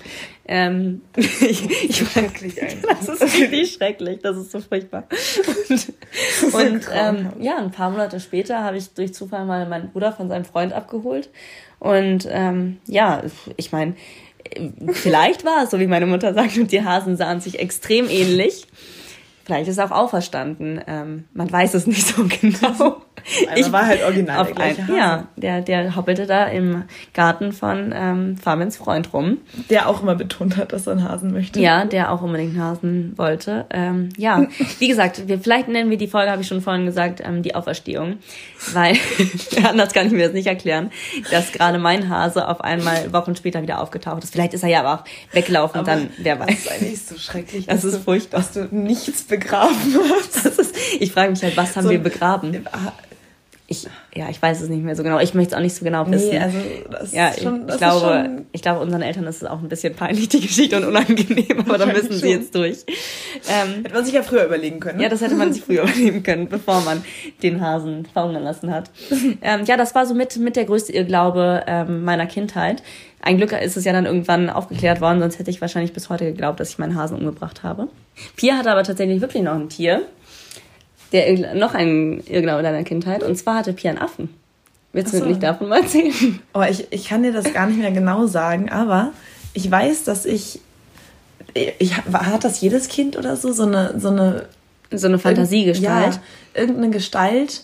[0.47, 2.99] Ähm, ich, ich Schrecklich einfach.
[2.99, 5.07] das ist wirklich schrecklich, das ist so furchtbar.
[5.69, 10.11] Und, und ähm, ja, ein paar Monate später habe ich durch Zufall mal meinen Bruder
[10.11, 11.29] von seinem Freund abgeholt.
[11.79, 13.23] Und ähm, ja,
[13.57, 13.95] ich meine,
[14.91, 18.67] vielleicht war es so, wie meine Mutter sagt, und die Hasen sahen sich extrem ähnlich.
[19.45, 20.81] Vielleicht ist er auch auferstanden.
[20.87, 23.01] Ähm, man weiß es nicht so genau.
[23.49, 24.97] Einer war halt original auf der ein, Hase.
[24.97, 26.83] Ja, der, der hoppelte da im
[27.13, 29.37] Garten von ähm, Fabians Freund rum.
[29.69, 31.59] Der auch immer betont hat, dass er einen Hasen möchte.
[31.59, 33.65] Ja, der auch unbedingt einen Hasen wollte.
[33.69, 34.47] Ähm, ja,
[34.79, 37.55] wie gesagt, wir, vielleicht nennen wir die Folge, habe ich schon vorhin gesagt, ähm, die
[37.55, 38.17] Auferstehung.
[38.73, 38.97] Weil,
[39.63, 40.91] anders kann ich mir das nicht erklären,
[41.29, 44.33] dass gerade mein Hase auf einmal Wochen später wieder aufgetaucht ist.
[44.33, 46.57] Vielleicht ist er ja aber auch weggelaufen, Aber dann, wer Das weiß.
[46.57, 47.65] ist eigentlich so schrecklich.
[47.67, 48.39] Das ist furchtbar.
[48.39, 49.75] Dass du nichts begraben.
[50.43, 52.65] Das ist, ich frage mich halt, was haben So- wir begraben?
[53.67, 55.19] Ich, ja, ich weiß es nicht mehr so genau.
[55.19, 56.29] Ich möchte es auch nicht so genau wissen.
[56.29, 56.57] Nee, also
[56.91, 59.45] das Ja, ist schon, ich, das glaube, ist schon ich glaube, unseren Eltern ist es
[59.45, 62.85] auch ein bisschen peinlich, die Geschichte und unangenehm, aber da müssen sie jetzt durch.
[63.49, 64.97] Ähm, hätte man sich ja früher überlegen können.
[64.97, 65.03] Ne?
[65.03, 67.03] ja, das hätte man sich früher überleben können, bevor man
[67.41, 68.91] den Hasen verhungern lassen hat.
[69.41, 72.83] ähm, ja, das war so mit, mit der größte Irrglaube ähm, meiner Kindheit.
[73.21, 76.25] Ein Glück ist es ja dann irgendwann aufgeklärt worden, sonst hätte ich wahrscheinlich bis heute
[76.25, 77.87] geglaubt, dass ich meinen Hasen umgebracht habe.
[78.35, 80.03] Pia hatte aber tatsächlich wirklich noch ein Tier.
[81.11, 83.23] Der Irrgla- noch ein Irrglaube deiner Kindheit.
[83.23, 84.29] Und zwar hatte Pia einen Affen.
[84.93, 85.25] Willst du so.
[85.25, 86.39] nicht davon mal erzählen?
[86.53, 89.11] Aber Oh, ich, ich kann dir das gar nicht mehr genau sagen, aber
[89.53, 90.59] ich weiß, dass ich.
[91.53, 93.51] ich hat das jedes Kind oder so?
[93.51, 93.99] So eine.
[93.99, 94.45] So eine
[94.91, 96.15] So eine Fantasiegestalt.
[96.15, 96.21] Ja,
[96.53, 97.63] irgendeine Gestalt,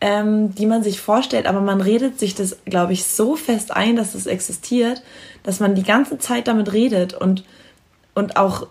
[0.00, 3.96] ähm, die man sich vorstellt, aber man redet sich das, glaube ich, so fest ein,
[3.96, 5.02] dass es existiert,
[5.42, 7.44] dass man die ganze Zeit damit redet und,
[8.14, 8.66] und auch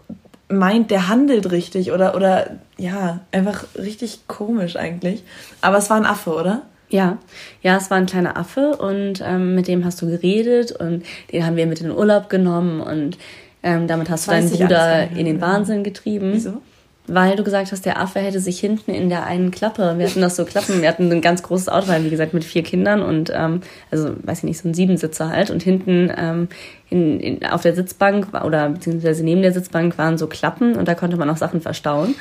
[0.49, 5.23] meint, der handelt richtig oder, oder ja, einfach richtig komisch eigentlich.
[5.61, 6.63] Aber es war ein Affe, oder?
[6.89, 7.19] Ja,
[7.61, 11.45] ja, es war ein kleiner Affe und ähm, mit dem hast du geredet und den
[11.45, 13.17] haben wir mit in den Urlaub genommen und
[13.61, 15.47] ähm, damit hast du deinen Bruder in den genau.
[15.47, 16.31] Wahnsinn getrieben.
[16.33, 16.61] Wieso?
[17.11, 20.21] Weil du gesagt hast, der Affe hätte sich hinten in der einen Klappe, wir hatten
[20.21, 23.01] das so Klappen, wir hatten ein ganz großes Auto, weil, wie gesagt, mit vier Kindern
[23.01, 26.49] und, ähm, also, weiß ich nicht, so ein Siebensitzer halt und hinten ähm,
[26.89, 30.93] in, in, auf der Sitzbank oder beziehungsweise neben der Sitzbank waren so Klappen und da
[30.93, 32.15] konnte man auch Sachen verstauen.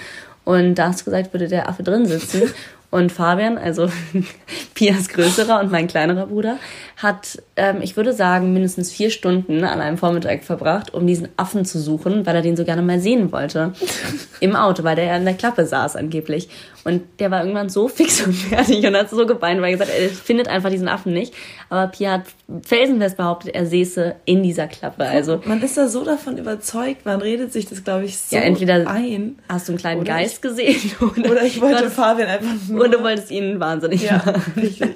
[0.44, 2.42] Und da hast du gesagt, würde der Affe drin sitzen.
[2.90, 3.90] Und Fabian, also
[4.74, 6.56] Pias größerer und mein kleinerer Bruder,
[6.96, 11.66] hat, ähm, ich würde sagen, mindestens vier Stunden an einem Vormittag verbracht, um diesen Affen
[11.66, 13.74] zu suchen, weil er den so gerne mal sehen wollte.
[14.40, 16.48] Im Auto, weil der ja in der Klappe saß angeblich.
[16.88, 19.90] Und der war irgendwann so fix und fertig und hat so geweint, weil er gesagt
[19.92, 21.34] hat, er findet einfach diesen Affen nicht.
[21.70, 22.22] Aber Pia hat
[22.66, 25.04] felsenfest behauptet, er säße in dieser Klappe.
[25.04, 28.42] Also Man ist da so davon überzeugt, man redet sich das, glaube ich, so Ja,
[28.42, 29.38] entweder- ein.
[29.48, 32.80] hast du einen kleinen Geist gesehen oder, Oder ich wollte Fabian einfach nur.
[32.80, 34.42] oder du wolltest ihn wahnsinnig ja, machen.
[34.56, 34.94] richtig.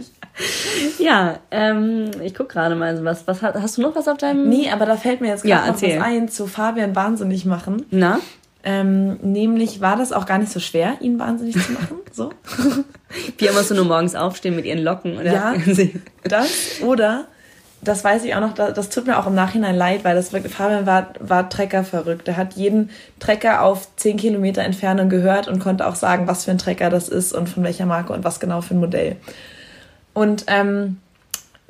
[0.98, 3.26] Ja, ähm, ich guck gerade mal so was.
[3.26, 3.42] was.
[3.42, 4.48] Hast du noch was auf deinem...
[4.48, 5.98] Nee, aber da fällt mir jetzt Ja, gerade noch erzähl.
[6.00, 7.84] was ein zu Fabian wahnsinnig machen.
[7.90, 8.18] Na?
[8.64, 11.96] Ähm, nämlich war das auch gar nicht so schwer, ihn wahnsinnig zu machen.
[12.14, 12.30] So.
[13.38, 15.16] Pia musste nur morgens aufstehen mit ihren Locken.
[15.18, 15.32] Oder?
[15.32, 15.54] Ja.
[16.24, 16.50] Das
[16.84, 17.24] oder
[17.80, 20.32] das weiß ich auch noch, da- das tut mir auch im Nachhinein leid, weil das
[20.32, 22.28] wirklich, Fabian war, war Trecker verrückt.
[22.28, 26.50] Er hat jeden Trecker auf 10 Kilometer Entfernung gehört und konnte auch sagen, was für
[26.52, 29.16] ein Trecker das ist und von welcher Marke und was genau für ein Modell.
[30.12, 30.98] Und ähm,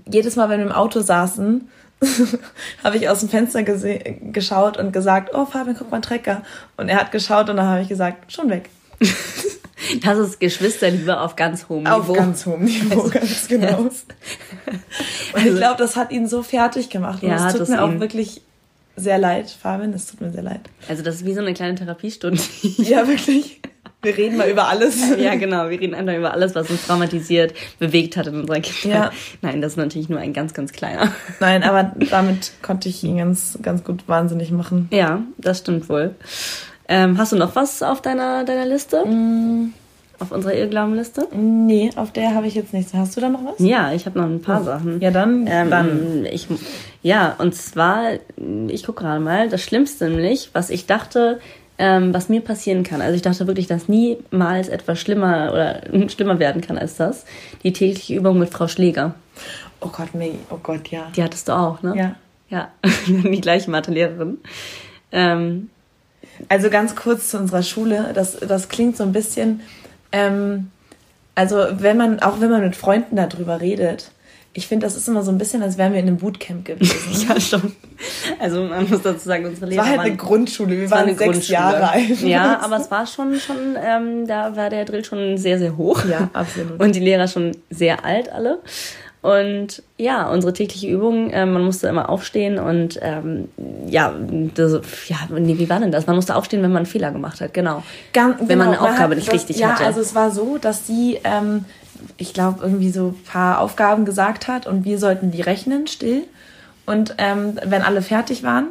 [0.07, 1.68] jedes Mal, wenn wir im Auto saßen,
[2.84, 6.42] habe ich aus dem Fenster geschaut und gesagt, oh Fabian, guck mal, ein Trecker.
[6.76, 8.70] Und er hat geschaut und dann habe ich gesagt, schon weg.
[10.00, 11.94] Das ist Geschwisterliebe auf ganz hohem Niveau.
[11.96, 13.78] Auf ganz hohem Niveau, ganz genau.
[13.78, 13.92] Und
[15.32, 17.22] also, ich glaube, das hat ihn so fertig gemacht.
[17.22, 18.42] Und ja, es tut mir auch wirklich
[18.94, 20.60] sehr leid, Fabian, es tut mir sehr leid.
[20.88, 22.40] Also das ist wie so eine kleine Therapiestunde.
[22.78, 23.60] ja, wirklich.
[24.04, 25.16] Wir reden mal über alles.
[25.16, 25.70] Ja, genau.
[25.70, 28.92] Wir reden einfach über alles, was uns traumatisiert, bewegt hat in unserer Kindheit.
[28.92, 29.10] Ja.
[29.42, 31.12] Nein, das ist natürlich nur ein ganz, ganz kleiner.
[31.38, 34.88] Nein, aber damit konnte ich ihn ganz, ganz gut wahnsinnig machen.
[34.90, 36.16] Ja, das stimmt wohl.
[36.88, 39.06] Ähm, hast du noch was auf deiner, deiner Liste?
[39.06, 39.72] Mm.
[40.18, 41.28] Auf unserer Irrglaubenliste?
[41.32, 42.94] Nee, auf der habe ich jetzt nichts.
[42.94, 43.54] Hast du da noch was?
[43.58, 44.64] Ja, ich habe noch ein paar oh.
[44.64, 45.00] Sachen.
[45.00, 45.46] Ja, dann.
[45.48, 46.26] Ähm, dann.
[46.26, 46.48] Ich,
[47.02, 48.12] ja, und zwar,
[48.68, 51.40] ich gucke gerade mal, das Schlimmste nämlich, was ich dachte,
[51.82, 53.02] ähm, was mir passieren kann.
[53.02, 57.24] Also ich dachte wirklich, dass niemals etwas schlimmer oder schlimmer werden kann als das.
[57.64, 59.14] Die tägliche Übung mit Frau Schläger.
[59.80, 61.10] Oh Gott, nee, oh Gott, ja.
[61.16, 61.94] Die hattest du auch, ne?
[61.96, 62.14] Ja.
[62.48, 62.68] Ja,
[63.06, 64.38] die gleiche Mathelehrerin.
[65.10, 65.70] Ähm,
[66.48, 68.12] also ganz kurz zu unserer Schule.
[68.14, 69.62] Das, das klingt so ein bisschen
[70.12, 70.70] ähm,
[71.34, 74.10] also wenn man, auch wenn man mit Freunden darüber redet,
[74.54, 77.26] ich finde, das ist immer so ein bisschen, als wären wir in einem Bootcamp gewesen.
[77.28, 77.72] ja, schon.
[78.38, 81.48] Also man muss dazu sagen, unsere Lehrer Es war halt eine Grundschule, wir waren sechs
[81.48, 82.20] Jahre alt.
[82.20, 86.04] Ja, aber es war schon, schon ähm, da war der Drill schon sehr, sehr hoch.
[86.04, 86.80] Ja, absolut.
[86.80, 88.58] Und die Lehrer schon sehr alt alle.
[89.22, 93.48] Und ja, unsere tägliche Übung, äh, man musste immer aufstehen und ähm,
[93.86, 94.12] ja,
[94.54, 96.08] das, ja, wie war denn das?
[96.08, 97.84] Man musste aufstehen, wenn man einen Fehler gemacht hat, genau.
[98.12, 99.82] Ganz, wenn genau, man eine Aufgabe nicht das, richtig ja, hatte.
[99.84, 101.64] Ja, also es war so, dass sie, ähm,
[102.16, 106.24] ich glaube, irgendwie so ein paar Aufgaben gesagt hat und wir sollten die rechnen, still.
[106.86, 108.68] Und ähm, wenn alle fertig waren,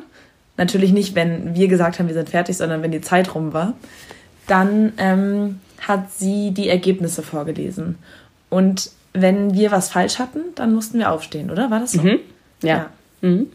[0.58, 3.74] natürlich nicht, wenn wir gesagt haben, wir sind fertig, sondern wenn die Zeit rum war,
[4.48, 7.98] dann ähm, hat sie die Ergebnisse vorgelesen.
[8.50, 11.72] Und wenn wir was falsch hatten, dann mussten wir aufstehen, oder?
[11.72, 12.02] War das so?
[12.02, 12.20] Mhm.
[12.62, 12.78] Ja.
[12.78, 12.90] Ja.
[13.22, 13.48] Mhm.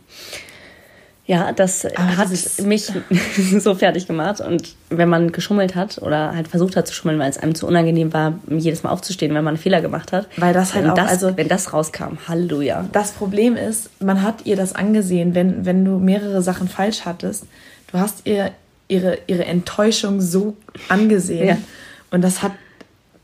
[1.27, 2.91] Ja das Aber hat das mich
[3.59, 4.41] so fertig gemacht.
[4.41, 7.67] Und wenn man geschummelt hat oder halt versucht hat zu schummeln, weil es einem zu
[7.67, 10.29] unangenehm war, jedes Mal aufzustehen, wenn man einen Fehler gemacht hat.
[10.37, 12.89] Weil das halt auch, das, also wenn das rauskam, Halleluja.
[12.93, 17.45] Das Problem ist, man hat ihr das angesehen, wenn, wenn du mehrere Sachen falsch hattest.
[17.93, 18.53] Du hast ihr
[18.89, 20.57] ihre, ihre Enttäuschung so
[20.89, 21.49] angesehen.
[21.49, 21.59] Ja.
[22.11, 22.53] Und das hat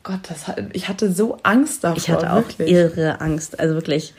[0.05, 1.97] Gott, das ich hatte so Angst davor.
[1.97, 2.71] Ich hatte auch wirklich.
[2.71, 3.61] irre Angst.
[3.61, 4.15] Also wirklich.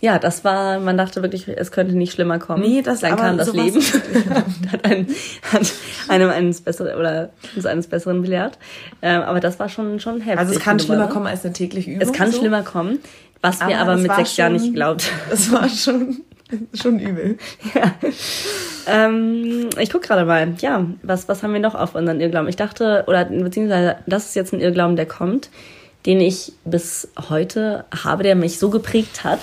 [0.00, 2.62] Ja, das war, man dachte wirklich, es könnte nicht schlimmer kommen.
[2.62, 3.80] Nee, das Dann kam das Leben.
[4.70, 5.08] hat, einen,
[5.50, 5.72] hat
[6.08, 8.58] einem eines besseren oder uns eines Besseren belehrt.
[9.02, 10.38] Ähm, aber das war schon, schon heftig.
[10.38, 12.02] Also es kann schlimmer kommen als eine tägliche Übung.
[12.02, 12.38] Es kann so.
[12.38, 12.98] schlimmer kommen,
[13.40, 14.98] was aber wir aber mit sechs Jahren nicht haben.
[15.30, 16.20] Es war schon,
[16.74, 17.38] schon übel.
[17.74, 17.94] Ja.
[18.86, 22.48] Ähm, ich gucke gerade mal, ja, was, was haben wir noch auf unseren Irrglauben?
[22.48, 25.50] Ich dachte, oder beziehungsweise das ist jetzt ein Irrglauben, der kommt,
[26.06, 29.40] den ich bis heute habe, der mich so geprägt hat.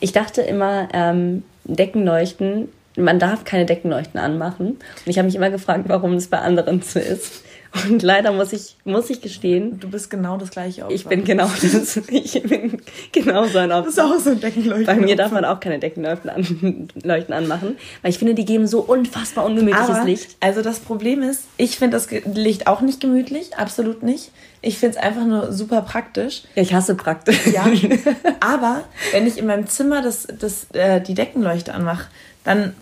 [0.00, 4.66] Ich dachte immer, ähm, Deckenleuchten, man darf keine Deckenleuchten anmachen.
[4.68, 7.44] Und ich habe mich immer gefragt, warum es bei anderen so ist.
[7.88, 9.78] Und leider muss ich, muss ich gestehen.
[9.78, 10.94] Du bist genau das gleiche Opfer.
[10.94, 11.96] Ich bin genau das.
[12.08, 12.80] Ich bin
[13.12, 13.84] genau so ein Opfer.
[13.84, 14.86] Das ist auch so ein Deckenleuchten.
[14.86, 18.66] Bei mir darf man auch keine Deckenleuchten an, Leuchten anmachen, weil ich finde, die geben
[18.66, 20.36] so unfassbar ungemütliches Aber, Licht.
[20.40, 24.32] Also das Problem ist, ich finde das Licht auch nicht gemütlich, absolut nicht.
[24.62, 26.42] Ich finde es einfach nur super praktisch.
[26.54, 27.46] Ja, ich hasse praktisch.
[27.46, 27.66] Ja.
[28.40, 32.08] Aber wenn ich in meinem Zimmer das, das, äh, die Deckenleuchte anmache,
[32.44, 32.74] dann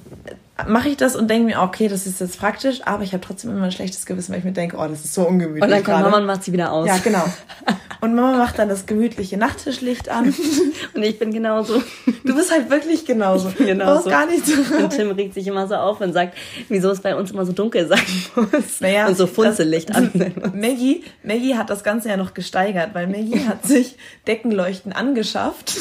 [0.66, 3.50] mache ich das und denke mir, okay, das ist jetzt praktisch, aber ich habe trotzdem
[3.50, 5.62] immer ein schlechtes Gewissen, weil ich mir denke, oh, das ist so ungemütlich.
[5.62, 6.88] Und dann kommt Mama und macht sie wieder aus.
[6.88, 7.24] Ja, genau.
[8.00, 10.32] Und Mama macht dann das gemütliche Nachttischlicht an.
[10.94, 11.82] und ich bin genauso.
[12.24, 13.48] Du bist halt wirklich genauso.
[13.48, 14.04] Ich bin genauso.
[14.04, 14.52] Du gar nicht so.
[14.76, 16.36] Und Tim regt sich immer so auf und sagt,
[16.68, 17.98] wieso es bei uns immer so dunkel sein
[18.36, 18.80] muss.
[18.80, 20.12] Naja, und so Funzellicht an.
[20.54, 23.96] Maggie, Maggie hat das Ganze ja noch gesteigert, weil Maggie hat sich
[24.28, 25.74] Deckenleuchten angeschafft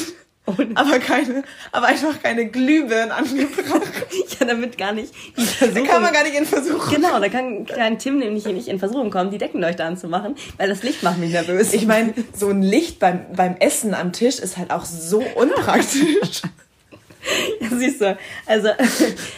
[0.56, 3.82] und aber keine, aber einfach keine Glühbirnen angebracht.
[4.40, 5.84] ja, damit gar nicht die Versuchung.
[5.84, 6.94] Da kann man gar nicht in Versuchung.
[6.94, 10.82] Genau, da kann klein Tim nämlich nicht in Versuchung kommen, die Deckenleuchte anzumachen, weil das
[10.82, 11.74] Licht macht mich nervös.
[11.74, 16.42] Ich meine, so ein Licht beim, beim Essen am Tisch ist halt auch so unpraktisch.
[17.60, 18.68] ja, siehst du, also,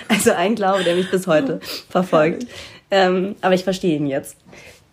[0.09, 2.47] also ein Glaube, der mich bis heute verfolgt.
[2.93, 4.37] Ähm, aber ich verstehe ihn jetzt.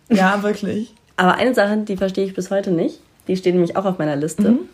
[0.08, 0.92] Ja, wirklich.
[1.16, 2.98] Aber eine Sache, die verstehe ich bis heute nicht.
[3.28, 4.50] Die steht nämlich auch auf meiner Liste.
[4.50, 4.68] Mhm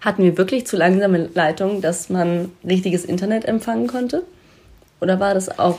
[0.00, 4.22] hatten wir wirklich zu langsame Leitungen, dass man richtiges Internet empfangen konnte?
[5.00, 5.78] Oder war das auch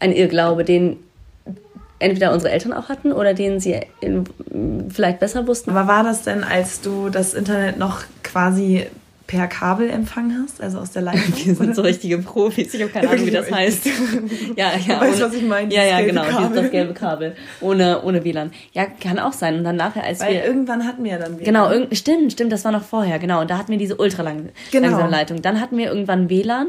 [0.00, 0.98] ein Irrglaube, den
[1.98, 3.80] entweder unsere Eltern auch hatten oder den sie
[4.88, 5.70] vielleicht besser wussten?
[5.70, 8.86] Aber war das denn, als du das Internet noch quasi
[9.32, 11.34] per Kabel Empfang hast, also aus der Leitung.
[11.44, 12.74] Wir sind so richtige Profis.
[12.74, 13.86] Ich habe keine Ahnung, wie das heißt.
[14.56, 14.96] ja, ja.
[14.96, 16.22] Du weißt, ohne, was ich meine, Ja, ja, genau.
[16.22, 16.62] Kabel.
[16.62, 17.34] Das gelbe Kabel.
[17.62, 18.52] Ohne, ohne WLAN.
[18.72, 19.56] Ja, kann auch sein.
[19.56, 20.44] Und dann nachher, als Weil wir...
[20.44, 21.38] irgendwann hatten wir ja dann.
[21.38, 23.40] Genau, irgend, stimmt, stimmt, das war noch vorher, genau.
[23.40, 25.06] Und da hatten wir diese ultralang Genau.
[25.06, 25.40] Leitung.
[25.40, 26.68] Dann hatten wir irgendwann WLAN.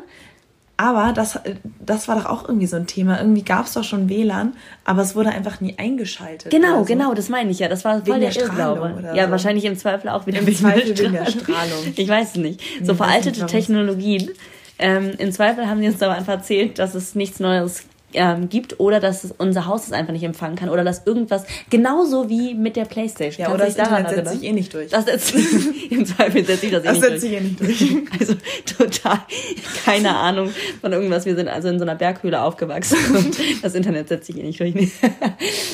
[0.75, 1.39] Aber das,
[1.85, 3.19] das war doch auch irgendwie so ein Thema.
[3.19, 4.53] Irgendwie gab es doch schon WLAN,
[4.85, 6.51] aber es wurde einfach nie eingeschaltet.
[6.51, 6.85] Genau, oder so.
[6.85, 7.67] genau, das meine ich ja.
[7.67, 9.15] Das war voll Wegen der der Strahlung Irrglaube.
[9.15, 9.31] Ja, so.
[9.31, 11.93] wahrscheinlich im Zweifel auch wieder Im wegen Zweifel wegen der Strahlung.
[11.95, 12.61] Ich weiß es nicht.
[12.81, 13.51] So nicht, veraltete warum.
[13.51, 14.31] Technologien.
[14.79, 18.79] Ähm, Im Zweifel haben die uns aber einfach erzählt, dass es nichts Neues ähm, gibt
[18.79, 22.75] oder dass unser Haus es einfach nicht empfangen kann oder dass irgendwas genauso wie mit
[22.75, 23.43] der Playstation.
[23.43, 24.89] Ja, Kannst oder das daran Internet setzt sich eh nicht durch.
[24.89, 25.33] Das setzt
[25.89, 27.31] im Zweifel setzt sich das, eh Das nicht setzt durch.
[27.31, 28.03] sich eh nicht durch.
[28.19, 28.35] Also
[28.77, 29.19] total
[29.85, 30.49] keine Ahnung
[30.81, 31.25] von irgendwas.
[31.25, 34.59] Wir sind also in so einer Berghöhle aufgewachsen und das Internet setzt sich eh nicht
[34.59, 34.73] durch.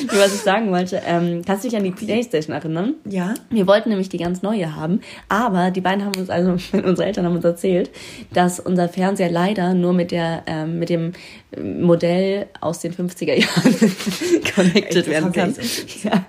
[0.08, 2.96] Was ich sagen wollte, ähm, kannst du dich an die Playstation erinnern?
[3.06, 3.34] Ja?
[3.50, 7.26] Wir wollten nämlich die ganz neue haben, aber die beiden haben uns, also unsere Eltern
[7.26, 7.90] haben uns erzählt,
[8.34, 11.14] dass unser Fernseher leider nur mit der, ähm, mit dem
[11.58, 13.74] Modell aus den 50er Jahren
[14.56, 15.56] connected das werden kann.
[16.04, 16.24] Ja.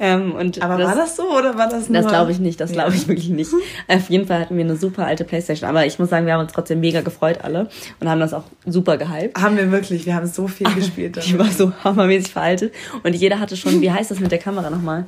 [0.00, 2.02] Ähm, und Aber war das so oder war das nur...
[2.02, 2.96] das glaube ich nicht, das glaube Ja.
[2.96, 3.50] ich wirklich nicht.
[3.86, 6.40] Auf jeden Fall hatten wir eine super alte Playstation, aber ich muss sagen, wir haben
[6.40, 7.68] uns trotzdem mega gefreut alle
[8.00, 9.40] und haben das auch super gehypt.
[9.40, 10.04] Haben wir wirklich.
[10.04, 11.16] Wir haben so viel gespielt.
[11.24, 12.74] Die war so hammermäßig veraltet
[13.04, 15.06] und jeder hatte schon, wie heißt das mit der Kamera nochmal?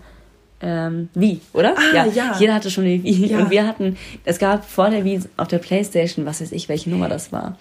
[0.61, 1.75] Ähm, wie, oder?
[1.77, 2.37] Ah, ja.
[2.39, 3.39] Jeder hatte schon eine Wii Ja.
[3.39, 6.91] und wir hatten, es gab vor der Wii auf der Playstation, was weiß ich, welche
[6.91, 7.57] Nummer das war.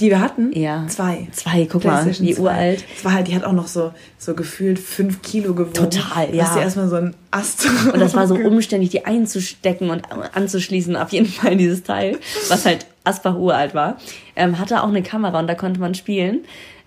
[0.00, 0.52] Die wir hatten?
[0.52, 0.86] Ja.
[0.88, 1.28] Zwei.
[1.32, 2.40] Zwei, guck mal, wie 2.
[2.40, 2.84] uralt.
[2.94, 5.72] Das war halt, die hat auch noch so, so gefühlt fünf Kilo gewogen.
[5.72, 6.32] Total, ja.
[6.32, 7.66] Du hast dir erstmal so einen Ast.
[7.92, 10.02] Und das war so umständlich, die einzustecken und
[10.34, 13.98] anzuschließen, auf jeden Fall dieses Teil, was halt asbach uralt war.
[14.36, 16.40] Ähm, hatte auch eine Kamera und da konnte man spielen.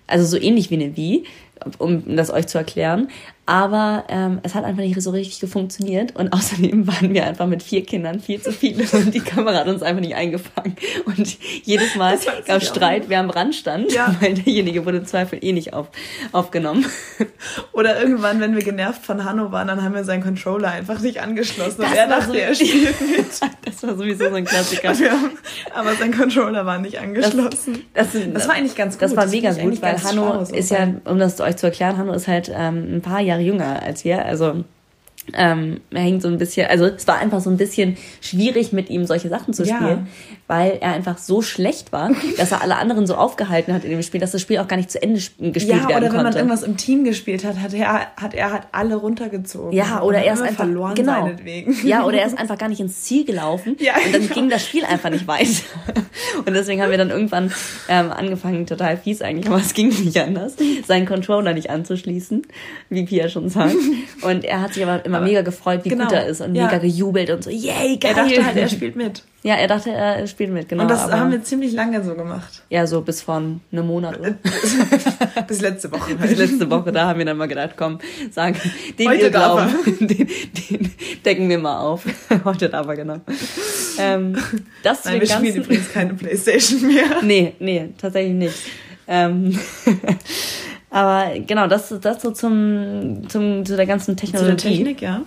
[0.06, 1.24] Also so ähnlich wie eine Wii,
[1.78, 3.08] um das euch zu erklären.
[3.44, 6.14] Aber ähm, es hat einfach nicht so richtig funktioniert.
[6.14, 9.66] Und außerdem waren wir einfach mit vier Kindern viel zu viele und die Kamera hat
[9.68, 10.76] uns einfach nicht eingefangen.
[11.06, 14.14] Und jedes Mal Das gab es Streit, wer am Rand stand, Ja.
[14.20, 15.88] weil derjenige wurde im Zweifel eh nicht auf,
[16.30, 16.86] aufgenommen.
[17.72, 21.20] Oder irgendwann, wenn wir genervt von Hanno waren, dann haben wir seinen Controller einfach nicht
[21.20, 21.82] angeschlossen.
[21.82, 23.26] Und Das er war dachte, so- er spielt mit.
[23.64, 24.90] Das war sowieso so ein Klassiker.
[24.90, 25.30] Und haben,
[25.74, 27.84] aber sein Controller war nicht angeschlossen.
[27.94, 29.02] Das, Das war eigentlich ganz gut.
[29.02, 31.96] Das war Das mega ich gut, weil Hanno ist ja, um das euch zu erklären,
[31.98, 34.24] Hanno ist halt ähm, ein paar Jahre jünger als wir.
[34.24, 34.64] Also
[35.34, 38.90] ähm, er hängt so ein bisschen, also es war einfach so ein bisschen schwierig mit
[38.90, 39.64] ihm solche Sachen zu
[39.98, 40.06] Ja.
[40.52, 44.02] Weil er einfach so schlecht war, dass er alle anderen so aufgehalten hat in dem
[44.02, 46.12] Spiel, dass das Spiel auch gar nicht zu Ende sp- gespielt Ja, werden oder wenn
[46.16, 46.38] man konnte.
[46.40, 49.72] irgendwas im Team gespielt hat, hat er, hat er hat alle runtergezogen.
[49.72, 51.24] Ja, oder er ist einfach verloren genau.
[51.24, 51.74] seinetwegen.
[51.86, 54.34] Ja, oder er ist einfach gar nicht ins Ziel gelaufen Ja, und dann genau.
[54.34, 55.48] ging das Spiel einfach nicht weiter.
[56.44, 57.50] Und deswegen haben wir dann irgendwann
[57.88, 60.54] ähm, angefangen, total fies eigentlich, aber es ging nicht anders,
[60.86, 62.42] seinen Controller nicht anzuschließen,
[62.90, 63.74] wie Pia schon sagt.
[64.22, 66.66] Und er hat sich aber immer mega gefreut, wie genau, gut er ist und ja.
[66.66, 68.12] mega gejubelt und so, yay, geil.
[68.16, 69.22] Er dachte halt, er spielt mit.
[69.44, 70.82] Ja, er dachte, er spielt mit, genau.
[70.82, 72.62] Und das aber, haben wir ziemlich lange so gemacht.
[72.70, 74.36] ja, so bis vor einem Monat, oder?
[75.48, 76.14] Bis letzte Woche.
[76.14, 76.38] Bis Halt.
[76.38, 77.98] letzte Woche, da haben wir dann mal gedacht, komm,
[78.30, 78.56] sagen,
[78.98, 80.28] den Heute Irrglauben, darf den,
[80.70, 80.90] den
[81.24, 82.04] decken wir mal auf.
[82.44, 83.16] Heute darf er, genau.
[83.98, 84.36] Ähm,
[84.84, 85.62] das zu Nein, wir spielen Ganzen.
[85.64, 87.22] übrigens keine Playstation mehr.
[87.22, 88.54] Nee, nee, tatsächlich nicht.
[89.08, 89.58] Ähm,
[90.90, 94.48] aber genau, das, das so zum, zum, zu der ganzen Zu Technologie.
[94.50, 95.22] der Technik, ja.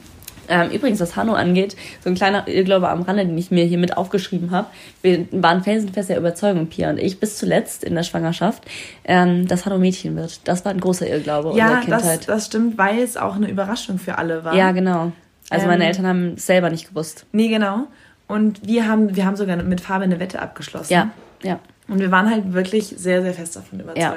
[0.48, 3.78] Ähm, übrigens, was Hanno angeht, so ein kleiner Irrglaube am Rande, den ich mir hier
[3.78, 4.68] mit aufgeschrieben habe.
[5.02, 8.64] Wir waren felsenfest der Überzeugung, Pia und ich, bis zuletzt in der Schwangerschaft,
[9.04, 10.48] ähm, dass Hanno Mädchen wird.
[10.48, 12.28] Das war ein großer Irrglaube unserer Ja, das, Kindheit.
[12.28, 14.54] das stimmt, weil es auch eine Überraschung für alle war.
[14.56, 15.12] ja, genau.
[15.50, 17.26] Also meine Ähm, Eltern haben es selber nicht gewusst.
[17.32, 17.88] Nee, genau.
[18.28, 20.92] Und wir haben, wir haben sogar mit Farbe eine Wette abgeschlossen.
[20.92, 21.12] Ja,
[21.44, 21.60] ja.
[21.88, 24.00] Und wir waren halt wirklich sehr, sehr fest davon überzeugt.
[24.02, 24.16] Ja.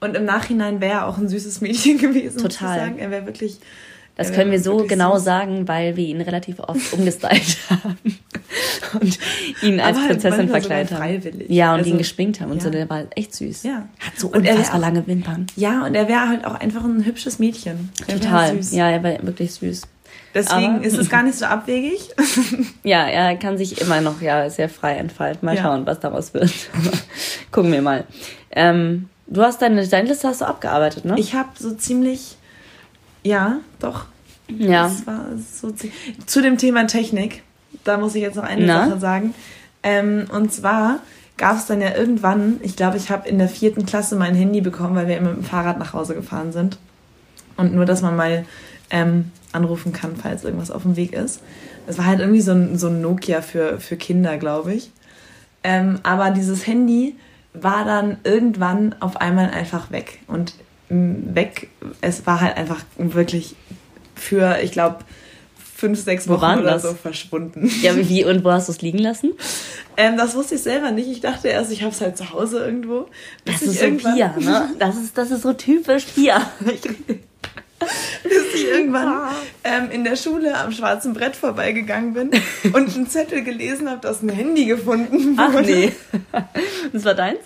[0.00, 2.78] Und im Nachhinein wäre er auch ein süßes Mädchen gewesen, Total.
[2.78, 2.98] sagen.
[2.98, 3.58] Er wäre wirklich.
[4.18, 5.24] Das können wir so genau süß.
[5.24, 7.96] sagen, weil wir ihn relativ oft umgestylt haben
[9.00, 9.18] und
[9.62, 10.98] ihn als halt Prinzessin verkleidet haben.
[10.98, 11.48] freiwillig.
[11.48, 12.64] Ja, und Also, ihn geschminkt haben und ja.
[12.64, 13.62] so, der war echt süß.
[13.62, 13.88] Ja.
[14.00, 15.46] Hat so er unfassbar lange Wimpern.
[15.56, 17.90] Ja, und er wäre halt auch einfach ein hübsches Mädchen.
[18.06, 18.54] Er wär Total.
[18.56, 18.72] Süß.
[18.72, 19.82] Ja, er war wirklich süß.
[20.34, 22.10] Deswegen Aber- ist es gar nicht so abwegig.
[22.82, 25.44] Ja, er kann sich immer noch ja sehr frei entfalten.
[25.46, 25.62] Mal Ja.
[25.62, 26.50] schauen, was daraus wird.
[27.52, 28.04] Gucken wir mal.
[28.50, 31.14] Ähm, du hast deine, deine Liste hast du abgearbeitet, ne?
[31.18, 32.36] Ich habe so ziemlich.
[33.22, 34.06] Ja, doch.
[34.48, 34.84] ja.
[34.84, 35.72] Das war so
[36.26, 37.42] Zu dem Thema Technik,
[37.84, 38.88] da muss ich jetzt noch eine Na?
[38.88, 39.34] Sache sagen.
[39.82, 41.00] Ähm, und zwar
[41.36, 44.60] gab es dann ja irgendwann, ich glaube, ich habe in der vierten Klasse mein Handy
[44.60, 46.78] bekommen, weil wir immer mit dem Fahrrad nach Hause gefahren sind.
[47.56, 48.44] Und nur, dass man mal
[48.90, 51.40] ähm, anrufen kann, falls irgendwas auf dem Weg ist.
[51.86, 54.90] Das war halt irgendwie so ein, so ein Nokia für, für Kinder, glaube ich.
[55.64, 57.16] Ähm, aber dieses Handy
[57.54, 60.20] war dann irgendwann auf einmal einfach weg.
[60.26, 60.54] Und
[60.90, 61.68] weg,
[62.00, 63.54] es war halt einfach wirklich
[64.14, 64.98] für, ich glaube,
[65.76, 66.82] fünf, sechs Wo Wochen oder das?
[66.82, 67.70] so verschwunden.
[67.82, 69.32] Ja, wie, und wo hast du es liegen lassen?
[69.96, 71.08] Ähm, das wusste ich selber nicht.
[71.08, 73.06] Ich dachte erst, ich habe es halt zu Hause irgendwo.
[73.44, 74.70] Das ist so irgendwann- Pia, ne?
[74.78, 76.50] Das ist, das ist so typisch Pia.
[78.24, 79.28] bis ich irgendwann
[79.62, 82.30] ähm, in der Schule am schwarzen Brett vorbeigegangen bin
[82.72, 85.70] und einen Zettel gelesen habe, dass ein Handy gefunden Ach wurde.
[85.70, 85.92] nee.
[86.92, 87.38] Das war deins?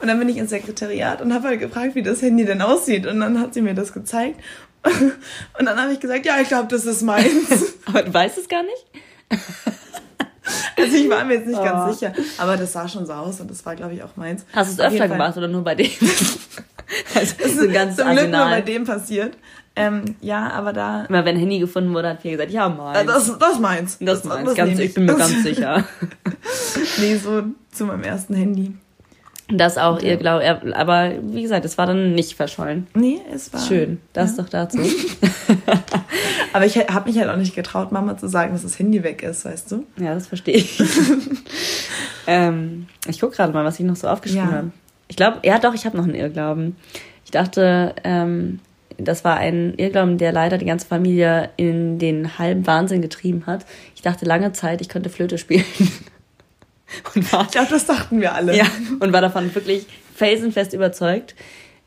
[0.00, 3.06] Und dann bin ich ins Sekretariat und habe halt gefragt, wie das Handy denn aussieht.
[3.06, 4.40] Und dann hat sie mir das gezeigt.
[5.58, 7.30] Und dann habe ich gesagt, ja, ich glaube, das ist meins.
[7.86, 8.86] Aber du weißt es gar nicht?
[10.76, 11.62] Also ich war mir jetzt nicht Oh.
[11.64, 12.12] ganz sicher.
[12.38, 14.44] Aber das sah schon so aus und das war, glaube ich, auch meins.
[14.52, 15.86] Hast du es öfter gemacht oder nur bei dem?
[17.14, 19.36] also, das ist ein ganzes Zum Glück nur bei dem passiert.
[19.76, 21.04] Ähm, ja, aber da...
[21.04, 23.06] Immer wenn Handy gefunden wurde, hat Pia gesagt, ja, Äh, meins.
[23.06, 23.98] das, das ist meins.
[24.00, 24.44] das ist meins.
[24.46, 25.84] das Ganz, ich bin mir ganz sicher.
[26.98, 28.74] Nee, so zu meinem ersten Handy.
[29.52, 30.74] Das auch ihr Glaube.
[30.74, 32.86] Aber wie gesagt, es war dann nicht verschollen.
[32.94, 33.60] Nee, es war...
[33.60, 34.00] Schön.
[34.12, 34.78] Das doch dazu.
[36.52, 39.22] Aber ich habe mich halt auch nicht getraut, Mama zu sagen, dass das Handy weg
[39.22, 39.86] ist, weißt du?
[39.98, 40.82] Ja, das verstehe ich.
[42.26, 44.52] ähm, ich gucke gerade mal, was ich noch so aufgeschrieben Ja.
[44.56, 44.70] habe.
[45.08, 46.76] Ich glaube, ja doch, ich habe noch einen Irrglauben.
[47.24, 48.60] Ich dachte, ähm,
[48.98, 53.64] das war ein Irrglauben, der leider die ganze Familie in den halben Wahnsinn getrieben hat.
[53.94, 55.64] Ich dachte lange Zeit, ich könnte Flöte spielen.
[57.14, 58.56] Und war, Ich glaube, das dachten wir alle.
[58.56, 58.66] ja,
[59.00, 61.34] und war davon wirklich felsenfest überzeugt.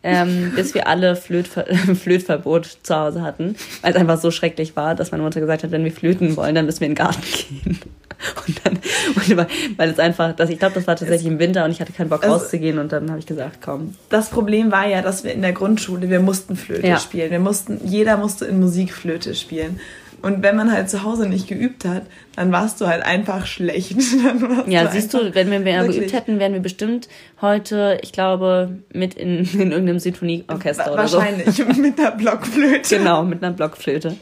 [0.07, 1.65] Ähm, bis wir alle Flötver
[1.99, 5.71] Flötverbot zu Hause hatten, weil es einfach so schrecklich war, dass meine Mutter gesagt hat,
[5.71, 7.79] wenn wir flöten wollen, dann müssen wir in den Garten gehen.
[8.47, 8.73] Und dann,
[9.15, 11.91] und weil- es einfach, dass ich glaube, das war tatsächlich im Winter und ich hatte
[11.91, 13.93] keinen Bock Also- rauszugehen und dann habe ich gesagt, komm.
[14.09, 16.97] Das Problem war ja, dass wir in der Grundschule, wir mussten Flöte Ja.
[16.99, 17.29] spielen.
[17.29, 19.79] Wir mussten, jeder musste in Musik Flöte spielen.
[20.25, 22.01] Und wenn man halt zu Hause nicht geübt hat,
[22.35, 23.95] dann warst du halt einfach schlecht.
[24.67, 25.99] Ja, siehst einfach- du, wenn wir mehr wirklich.
[25.99, 27.07] geübt hätten, wären wir bestimmt
[27.41, 31.17] heute, ich glaube, mit in, in irgendeinem Sinfonieorchester Wa- oder so.
[31.19, 32.97] Wahrscheinlich mit einer Blockflöte.
[32.97, 34.15] Genau, mit einer Blockflöte.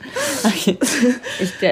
[0.55, 0.75] Ich,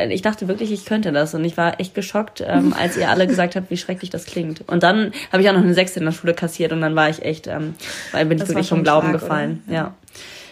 [0.09, 3.27] ich dachte wirklich, ich könnte das und ich war echt geschockt, ähm, als ihr alle
[3.27, 4.63] gesagt habt, wie schrecklich das klingt.
[4.69, 7.09] Und dann habe ich auch noch eine Sechste in der Schule kassiert und dann war
[7.09, 7.73] ich echt, ähm,
[8.13, 9.63] weil bin ich Das wirklich vom Glauben stark, gefallen.
[9.67, 9.75] oder?
[9.75, 9.93] Ja,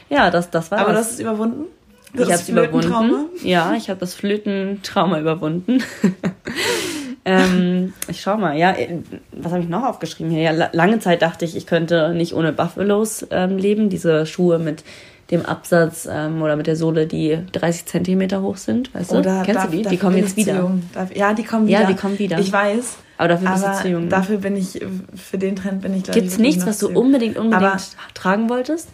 [0.09, 1.65] ja, das, das war Aber das ist überwunden?
[2.13, 2.81] Ich habe es überwunden.
[2.81, 3.25] Flötentrauma?
[3.43, 5.83] Ja, ich habe das Flötentrauma überwunden.
[7.25, 8.99] ähm, ich schau mal, ja, äh,
[9.31, 10.41] was habe ich noch aufgeschrieben hier?
[10.41, 14.57] Ja, la- lange Zeit dachte ich, ich könnte nicht ohne Buffalos ähm, leben, diese Schuhe
[14.59, 14.83] mit
[15.31, 19.17] dem Absatz ähm, oder mit der Sohle, die 30 Zentimeter hoch sind, weißt du?
[19.17, 19.83] Oder Kennst darf- du die?
[19.83, 20.71] Die kommen jetzt ich wieder.
[20.93, 21.89] Darf, ja, die kommen Ja, wieder.
[21.89, 22.39] die kommen wieder.
[22.39, 22.97] Ich weiß.
[23.19, 24.09] Aber dafür bist du aber zu jung.
[24.09, 24.79] dafür bin ich,
[25.15, 27.77] für den Trend bin ich, glaube Gibt's ich, nichts, was du unbedingt, unbedingt Aber-
[28.15, 28.87] tragen wolltest?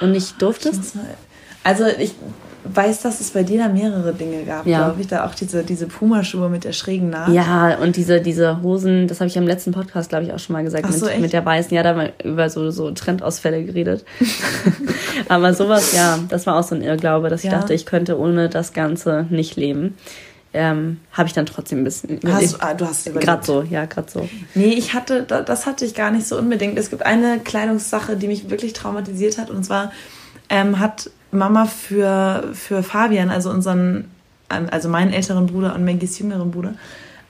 [0.00, 0.96] Und nicht durftest?
[1.66, 2.14] Also ich
[2.68, 4.84] weiß, dass es bei dir da mehrere Dinge gab, Ja.
[4.86, 5.06] glaube ich.
[5.06, 7.28] Da auch diese, diese Puma-Schuhe mit der schrägen Naht.
[7.28, 10.52] Ja, und diese, diese Hosen, das habe ich am letzten Podcast, glaube ich, auch schon
[10.54, 13.62] mal gesagt, so, mit, mit der weißen, ja, da haben wir über so, so Trendausfälle
[13.64, 14.04] geredet.
[15.28, 17.58] Aber sowas, ja, das war auch so ein Irrglaube, dass ich Ja.
[17.58, 19.94] dachte, ich könnte ohne das Ganze nicht leben.
[20.52, 23.04] Ähm, habe ich dann trotzdem ein bisschen Hast, du- ah, du hast.
[23.12, 24.26] Gerade so, ja, gerade so.
[24.54, 26.78] Nee, ich hatte, da- das hatte ich gar nicht so unbedingt.
[26.78, 29.50] Es gibt eine Kleidungssache, die mich wirklich traumatisiert hat.
[29.50, 29.92] Und zwar
[30.48, 34.10] ähm, hat Mama für, für Fabian, also unseren,
[34.48, 36.74] also meinen älteren Bruder und Maggies jüngeren Bruder,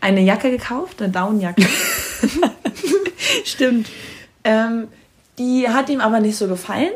[0.00, 1.66] eine Jacke gekauft, eine Downjacke.
[3.44, 3.88] Stimmt.
[4.44, 4.88] ähm,
[5.38, 6.92] die hat ihm aber nicht so gefallen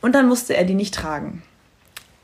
[0.00, 1.42] und dann musste er die nicht tragen.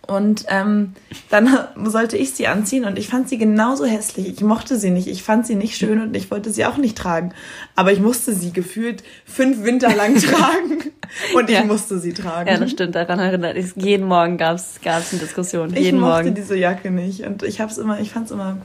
[0.07, 0.95] Und ähm,
[1.29, 4.29] dann sollte ich sie anziehen und ich fand sie genauso hässlich.
[4.29, 5.07] Ich mochte sie nicht.
[5.07, 7.33] Ich fand sie nicht schön und ich wollte sie auch nicht tragen.
[7.77, 10.91] Aber ich musste sie gefühlt fünf Winter lang tragen
[11.35, 11.65] und ich Ja.
[11.65, 12.49] musste sie tragen.
[12.51, 13.77] Ja, das stimmt, daran erinnert ich.
[13.77, 15.73] Jeden Morgen gab's gab's eine Diskussion.
[15.75, 16.35] ich jeden mochte Morgen.
[16.35, 18.57] diese Jacke nicht und ich hab's immer, ich fand's immer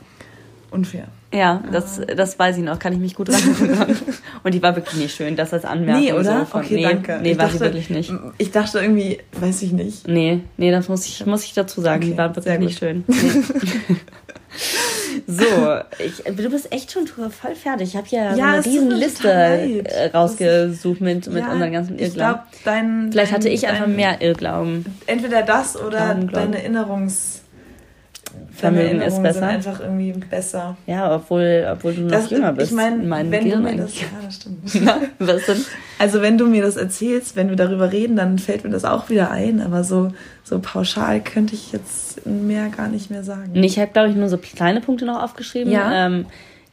[0.76, 1.08] unfair.
[1.34, 3.98] Ja, das, das weiß ich noch, kann ich mich gut dran erinnern.
[4.44, 6.04] Und die war wirklich nicht schön, das als Anmerkung.
[6.04, 6.40] Nee, oder?
[6.42, 7.20] So von, okay, nee, danke.
[7.22, 8.14] Nee, ich war dachte, sie wirklich nicht.
[8.38, 10.08] Ich dachte irgendwie, weiß ich nicht.
[10.08, 12.04] Nee, nee, das muss ich, muss ich dazu sagen.
[12.04, 13.04] Okay, die war wirklich nicht schön.
[15.28, 15.34] Nee.
[15.44, 15.44] so,
[16.00, 17.90] ich, du bist echt schon voll fertig.
[17.90, 21.96] Ich habe hier so Ja, eine riesen Liste äh, rausgesucht mit, mit Ja, unseren ganzen
[21.96, 22.34] Ich Irrglauben.
[22.36, 23.12] glaube, dein.
[23.12, 24.86] Vielleicht dein, hatte ich einfach dein, mehr Irrglauben.
[25.08, 26.32] Entweder das oder glauben.
[26.32, 27.42] deine Erinnerungs.
[28.62, 29.40] Deine ist besser.
[29.40, 30.78] Sind einfach irgendwie besser.
[30.88, 32.72] Ja, obwohl, obwohl du noch jünger bist.
[32.72, 35.66] Ich meine, in meinem wenn du Gehirn mir das, ja, das was denn?
[36.00, 39.10] Also wenn du mir das erzählst, wenn wir darüber reden, dann fällt mir das auch
[39.10, 39.62] wieder ein.
[39.62, 40.12] Aber so,
[40.44, 43.56] so pauschal könnte ich jetzt mehr gar nicht mehr sagen.
[43.56, 45.72] Ich habe, glaube ich, nur so kleine Punkte noch aufgeschrieben.
[45.72, 46.06] Ja.
[46.06, 46.26] Ähm,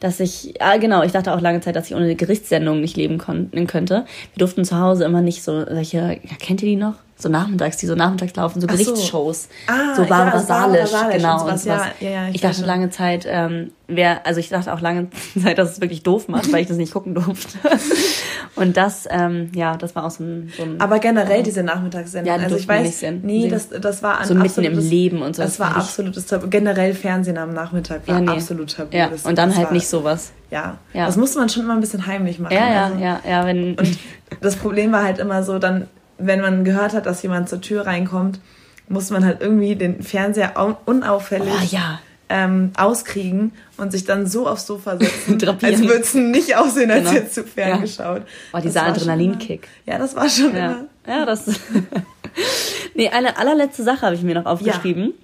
[0.03, 3.18] dass ich, ah, genau, ich dachte auch lange Zeit, dass ich ohne Gerichtssendungen nicht leben
[3.18, 4.05] kon könnte.
[4.35, 6.94] Wir durften zu Hause immer nicht so solche, ja, kennt ihr die noch?
[7.23, 8.85] So nachmittags, die so nachmittags laufen, so Ach so.
[8.93, 9.49] Gerichtsshows.
[9.67, 11.33] Ah, so Barbara ja, Barbara Salisch, Salisch genau.
[11.35, 11.87] und sowas, und sowas.
[12.01, 12.64] ja, ja, ich ich dachte schon.
[12.66, 15.09] lange Zeit, ähm, wer, also ich dachte auch lange
[15.43, 17.59] Zeit, dass es wirklich doof macht, weil ich das nicht gucken durfte.
[18.57, 22.41] und das, ähm, ja, das war auch so ein, so ein Aber generell diese Nachmittagssendungen.
[22.41, 25.43] Ja, also ich weiß, nee, das, das war ein So mitten im Leben und so.
[25.43, 26.49] Das war absolutes Tabu.
[26.49, 28.31] Generell Fernsehen am Nachmittag war Ja, nee.
[28.31, 28.97] absolut tabu.
[28.97, 30.33] Ja, Das- und dann halt war, nicht sowas.
[30.51, 30.77] Ja.
[30.93, 31.07] Ja.
[31.07, 32.53] das musste man schon immer ein bisschen heimlich machen.
[32.53, 32.99] Ja, ja, also.
[32.99, 33.75] ja, ja, wenn.
[33.79, 33.99] Und
[34.41, 35.87] das Problem war halt immer so, dann,
[36.19, 38.41] wenn man gehört hat, dass jemand zur Tür reinkommt,
[38.89, 42.01] musste man halt irgendwie den Fernseher au- unauffällig oh ja.
[42.29, 47.01] ähm, auskriegen und sich dann so aufs Sofa setzen, als würde es nicht aussehen, als
[47.05, 47.13] Genau.
[47.13, 48.23] hättest du ferngeschaut.
[48.23, 49.69] Oh, Das dieser Adrenalinkick.
[49.87, 50.85] Ja, das war schon Ja, immer.
[51.07, 51.47] ja das.
[52.95, 55.15] nee, eine allerletzte Sache habe ich mir noch aufgeschrieben.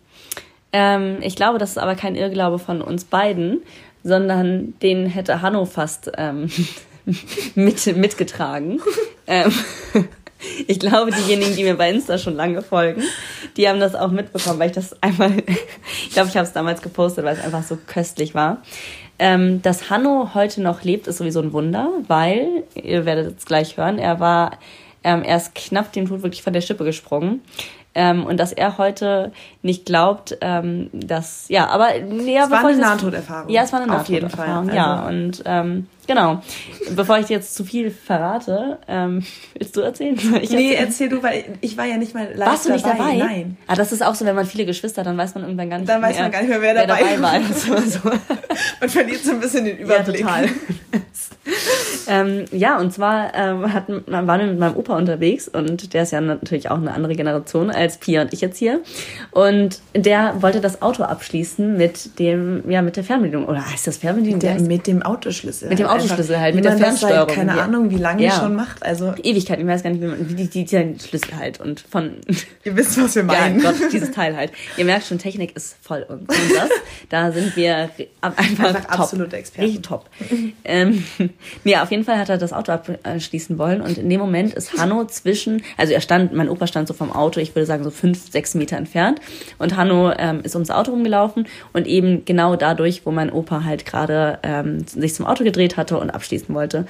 [0.72, 3.62] Ähm, ich glaube, das ist aber kein Irrglaube von uns beiden,
[4.05, 6.51] sondern den hätte Hanno fast ähm,
[7.55, 8.80] mit, mitgetragen.
[9.26, 9.53] ähm,
[10.66, 13.03] ich glaube, diejenigen, die mir bei Insta schon lange folgen,
[13.57, 15.32] die haben das auch mitbekommen, weil ich das einmal,
[16.07, 18.62] ich glaube, ich habe es damals gepostet, weil es einfach so köstlich war.
[19.18, 23.76] Ähm, dass Hanno heute noch lebt, ist sowieso ein Wunder, weil, ihr werdet es gleich
[23.76, 24.59] hören, er war
[25.05, 27.41] ähm, er ist knapp dem Tod wirklich von der Schippe gesprungen.
[27.95, 29.32] Ähm, und dass er heute
[29.62, 33.51] nicht glaubt, ähm, dass, ja, aber, ja, Es war eine Nahtoderfahrung.
[33.51, 34.47] Ja, es war eine Auf jeden Fall.
[34.49, 35.03] Nahtoderfahrung, ja.
[35.05, 36.42] Also- Und, ähm, genau.
[36.96, 39.24] Bevor ich dir jetzt zu viel verrate, ähm,
[39.56, 40.18] willst du erzählen?
[40.42, 43.14] Ich Nee, erzähl du, weil ich war ja nicht mal live Warst du nicht dabei?
[43.16, 43.56] Nein.
[43.68, 45.78] Ah, das ist auch so, wenn man viele Geschwister, hat, dann weiß man irgendwann gar
[45.78, 47.22] nicht Dann mehr, weiß man gar nicht mehr, wer dabei war.
[47.22, 47.36] war.
[47.36, 48.00] Immer so.
[48.80, 50.20] Man verliert so ein bisschen den Ja, Überblick.
[50.22, 50.48] total.
[52.09, 56.12] ähm, ja, und zwar ähm, hatten, waren wir mit meinem Opa unterwegs und der ist
[56.12, 58.80] ja natürlich auch eine andere Generation als Pia und ich jetzt hier.
[59.30, 63.46] Und der wollte das Auto abschließen mit dem, ja, mit der Fernbedienung.
[63.46, 64.40] Oder heißt das Fernbedienung?
[64.40, 65.68] Der, mit dem Autoschlüssel.
[65.68, 67.28] Mit dem Autoschlüssel halt, wie mit der Fernsteuerung.
[67.28, 67.64] Seit, keine Ja.
[67.64, 68.32] Ahnung, wie lange Ja.
[68.32, 68.82] schon macht.
[68.82, 71.80] Also, Ewigkeit, ich weiß gar nicht, wie man, wie die, die, die Schlüssel halt und
[71.80, 72.12] von,
[72.64, 73.61] ihr wisst, was wir ja, meinen.
[73.61, 74.53] Gott, dieses Teil halt.
[74.76, 76.70] Ihr merkt schon, Technik ist voll und das.
[77.09, 77.76] Da sind wir
[78.20, 79.01] einfach, Einfach top.
[79.01, 79.64] absolute Experten.
[79.66, 80.07] Richtig top.
[80.64, 81.05] ähm,
[81.64, 84.76] nee, auf jeden Fall hat er das Auto abschließen wollen und in dem Moment ist
[84.78, 87.90] Hanno zwischen, also er stand, mein Opa stand so vom Auto, ich würde sagen so
[87.90, 89.20] fünf, sechs Meter entfernt
[89.59, 93.86] und Hanno ähm, ist ums Auto rumgelaufen und eben genau dadurch, wo mein Opa halt
[93.86, 96.86] gerade ähm, sich zum Auto gedreht hatte und abschließen wollte.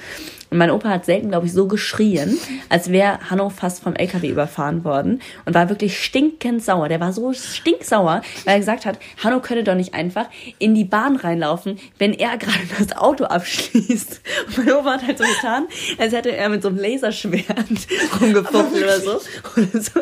[0.49, 2.37] Und mein Opa hat selten, glaube ich, so geschrien,
[2.69, 6.89] als wäre Hanno fast vom LKW überfahren worden und war wirklich stinkend sauer.
[6.89, 10.25] Der war so stinksauer, weil er gesagt hat, Hanno könne doch nicht einfach
[10.57, 14.21] in die Bahn reinlaufen, wenn er gerade das Auto abschließt.
[14.47, 17.47] Und mein Opa hat halt so getan, als hätte er mit so einem Laserschwert
[18.21, 19.21] rumgefuchtelt oder so.
[19.55, 20.01] Oder so,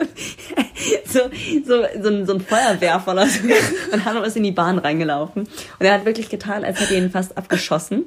[1.06, 1.20] so,
[1.66, 3.40] so, so, ein, so ein Feuerwerfer oder so.
[3.92, 5.44] Und Hanno ist in die Bahn reingelaufen.
[5.44, 8.06] Und er hat wirklich getan, als hätte er ihn fast abgeschossen.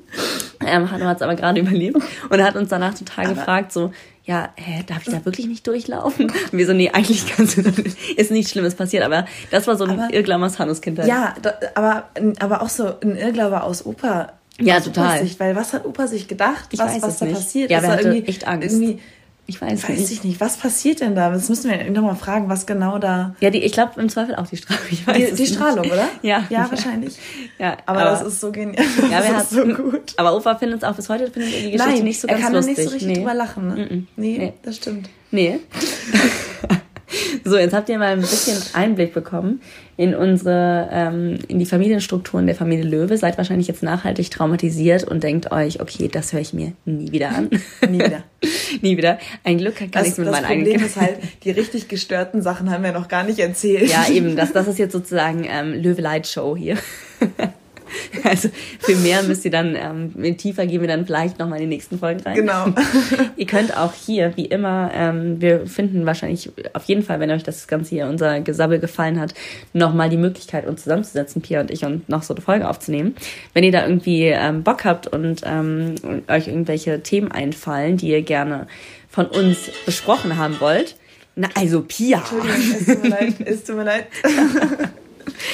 [0.89, 1.99] Hanno hat es aber gerade überlebt.
[2.29, 3.93] Und hat uns danach total gefragt, so,
[4.25, 6.27] ja, hä, darf ich da wirklich nicht durchlaufen?
[6.27, 7.63] Und wir so, nee, eigentlich kannst du,
[8.17, 11.07] ist nichts Schlimmes passiert, aber das war so ein Aber- Irrglaube aus Hannos Kindheit.
[11.09, 12.09] Ja, da, aber,
[12.39, 14.33] aber auch so ein Irrglaube aus Opa.
[14.61, 15.21] Ja, total.
[15.23, 17.35] Sicht, weil was hat Opa sich gedacht, Ich was, was da nicht.
[17.35, 17.71] passiert?
[17.71, 18.71] Ja, Ist wer da hatte irgendwie, echt Angst.
[18.73, 18.99] Irgendwie,
[19.51, 20.13] Ich weiß, weiß nicht.
[20.13, 21.29] ich nicht, was passiert denn da?
[21.29, 23.35] Das müssen wir nochmal fragen, was genau da...
[23.41, 24.85] Ja, die, ich glaube im Zweifel auch die Strahlung.
[24.91, 25.47] Die, die.
[25.47, 26.09] Strahlung, oder?
[26.23, 26.45] Ja.
[26.51, 27.17] Ja, wahrscheinlich.
[27.59, 28.77] Ja, Aber, das ist so genial.
[29.01, 30.15] Das ja, wer hat ist so gut.
[30.19, 32.35] Aber Opa findet es auch bis heute findet er die Geschichte Nein, nicht so er
[32.35, 32.79] ganz kann da lustig.
[32.79, 33.15] nicht so richtig nee.
[33.15, 33.69] drüber lachen.
[33.69, 33.75] Ne?
[33.75, 34.07] Mm-mm.
[34.15, 34.53] Nee, Nee.
[34.63, 35.11] das stimmt.
[35.33, 35.59] Nee.
[37.45, 39.61] so, jetzt habt ihr mal ein bisschen Einblick bekommen
[39.97, 43.19] in unsere, ähm, in die Familienstrukturen der Familie Löwe.
[43.19, 47.31] Seid wahrscheinlich jetzt nachhaltig traumatisiert und denkt euch, okay, das höre ich mir nie wieder
[47.31, 47.51] an.
[47.89, 48.23] Nie wieder.
[48.83, 49.19] nie wieder.
[49.45, 52.43] Ein Glück kann Das, ich mit das meinen eigenen Problem ist halt, die richtig gestörten
[52.43, 53.91] Sachen haben wir noch gar nicht erzählt.
[53.91, 56.79] Ja, eben, das, das ist jetzt sozusagen ähm, Löwe Light Show hier.
[58.25, 61.77] Also für mehr müsst ihr dann, ähm, tiefer gehen wir dann vielleicht nochmal in die
[61.77, 62.35] nächsten Folgen rein.
[62.35, 62.67] Genau.
[63.37, 67.43] Ihr könnt auch hier, wie immer, ähm, wir finden wahrscheinlich auf jeden Fall, wenn euch
[67.43, 69.35] das Ganze hier, unser Gesabbel gefallen hat,
[69.73, 73.15] nochmal die Möglichkeit, uns zusammenzusetzen, Pia und ich, und noch so eine Folge aufzunehmen.
[73.55, 75.95] Wenn ihr da irgendwie ähm, Bock habt und ähm,
[76.29, 78.67] euch irgendwelche Themen einfallen, die ihr gerne
[79.09, 80.97] von uns besprochen haben wollt,
[81.37, 82.19] na, also Pia.
[82.19, 83.35] Entschuldigung, es tut mir leid.
[83.45, 84.07] Es tut mir leid.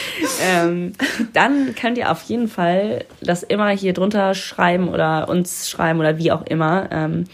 [0.42, 0.92] ähm,
[1.32, 6.18] dann könnt ihr auf jeden Fall das immer hier drunter schreiben oder uns schreiben oder
[6.18, 6.88] wie auch immer.
[6.90, 7.24] Ähm,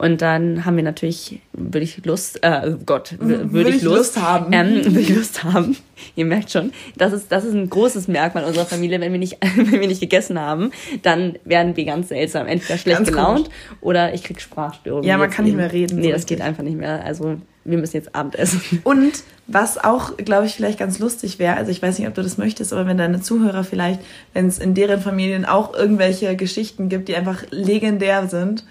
[0.00, 4.22] und dann haben wir natürlich, würde ich Lust, äh, Gott, würde Würde ich Lust, Lust
[4.22, 4.50] haben.
[4.50, 5.76] Ähm, würde ich Lust haben.
[6.16, 8.98] Ihr merkt schon, das ist, das ist ein großes Merkmal unserer Familie.
[8.98, 10.70] Wenn wir nicht, wenn wir nicht gegessen haben,
[11.02, 12.46] dann werden wir ganz seltsam.
[12.46, 13.50] Entweder schlecht Ganz gelaunt
[13.82, 15.06] oder ich krieg Sprachstörungen.
[15.06, 16.48] Ja, man kann nicht mehr reden, Nee, so das geht richtig.
[16.48, 17.04] einfach nicht mehr.
[17.04, 17.36] Also,
[17.70, 18.60] wir müssen jetzt Abendessen.
[18.84, 22.22] Und was auch, glaube ich, vielleicht ganz lustig wäre, also ich weiß nicht, ob du
[22.22, 24.00] das möchtest, aber wenn deine Zuhörer vielleicht,
[24.32, 28.64] wenn es in deren Familien auch irgendwelche Geschichten gibt, die einfach legendär sind,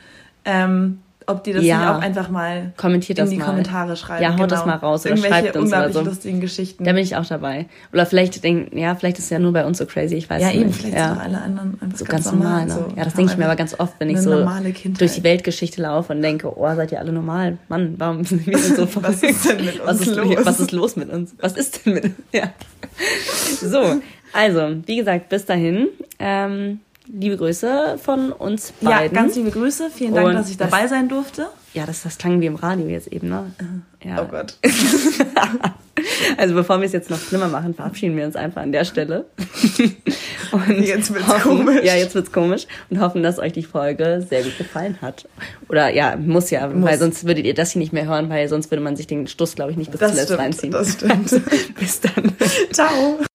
[0.45, 1.77] ähm, ob die das Ja.
[1.79, 3.45] nicht auch einfach mal Kommentiert in die mal.
[3.45, 4.23] Kommentare schreiben.
[4.23, 4.35] genau.
[4.35, 6.09] Ja, haut das mal raus oder Irgendwelche schreibt uns oder unglaublich so.
[6.09, 6.83] lustigen Geschichten.
[6.83, 7.67] Da bin ich auch dabei.
[7.93, 10.41] Oder vielleicht denken, ja, vielleicht ist es ja nur bei uns so crazy, ich weiß
[10.41, 10.79] ja, es eben, nicht.
[10.79, 11.09] vielleicht ja.
[11.09, 12.65] sind auch alle anderen einfach so ganz, ganz normal.
[12.65, 12.73] Ne?
[12.73, 14.45] So, ja, das denke ich mir aber ganz oft, wenn ich so
[14.97, 17.57] durch die Weltgeschichte laufe und denke, oh, seid ihr alle normal?
[17.67, 20.35] Mann, warum sind wir so Was ist denn mit was uns ist, los?
[20.43, 21.35] Was ist los mit uns?
[21.39, 22.49] Was ist denn mit Ja.
[23.61, 24.01] So,
[24.33, 25.87] also, wie gesagt, bis dahin.
[26.19, 26.79] Ähm,
[27.11, 29.15] liebe Grüße von uns Ja, beiden.
[29.15, 29.89] ganz liebe Grüße.
[29.93, 31.47] Vielen Dank, Und dass ich dabei sein durfte.
[31.73, 33.51] Ja, das, das klang wie im Radio jetzt eben, ne?
[34.03, 34.21] Ja.
[34.23, 34.55] Oh Gott.
[36.37, 39.25] Also bevor wir es jetzt noch schlimmer machen, verabschieden wir uns einfach an der Stelle.
[40.53, 41.83] Und Jetzt wird's hoffen, komisch.
[41.83, 45.27] Ja, jetzt wird's komisch und hoffen, dass euch die Folge sehr gut gefallen hat.
[45.67, 48.71] Oder ja, muss ja, weil sonst würdet ihr das hier nicht mehr hören, weil sonst
[48.71, 50.71] würde man sich den Stuss, glaube ich, nicht bis Das zuletzt stimmt, reinziehen.
[50.71, 51.75] das stimmt.
[51.79, 52.33] Bis dann.
[52.71, 53.19] Ciao.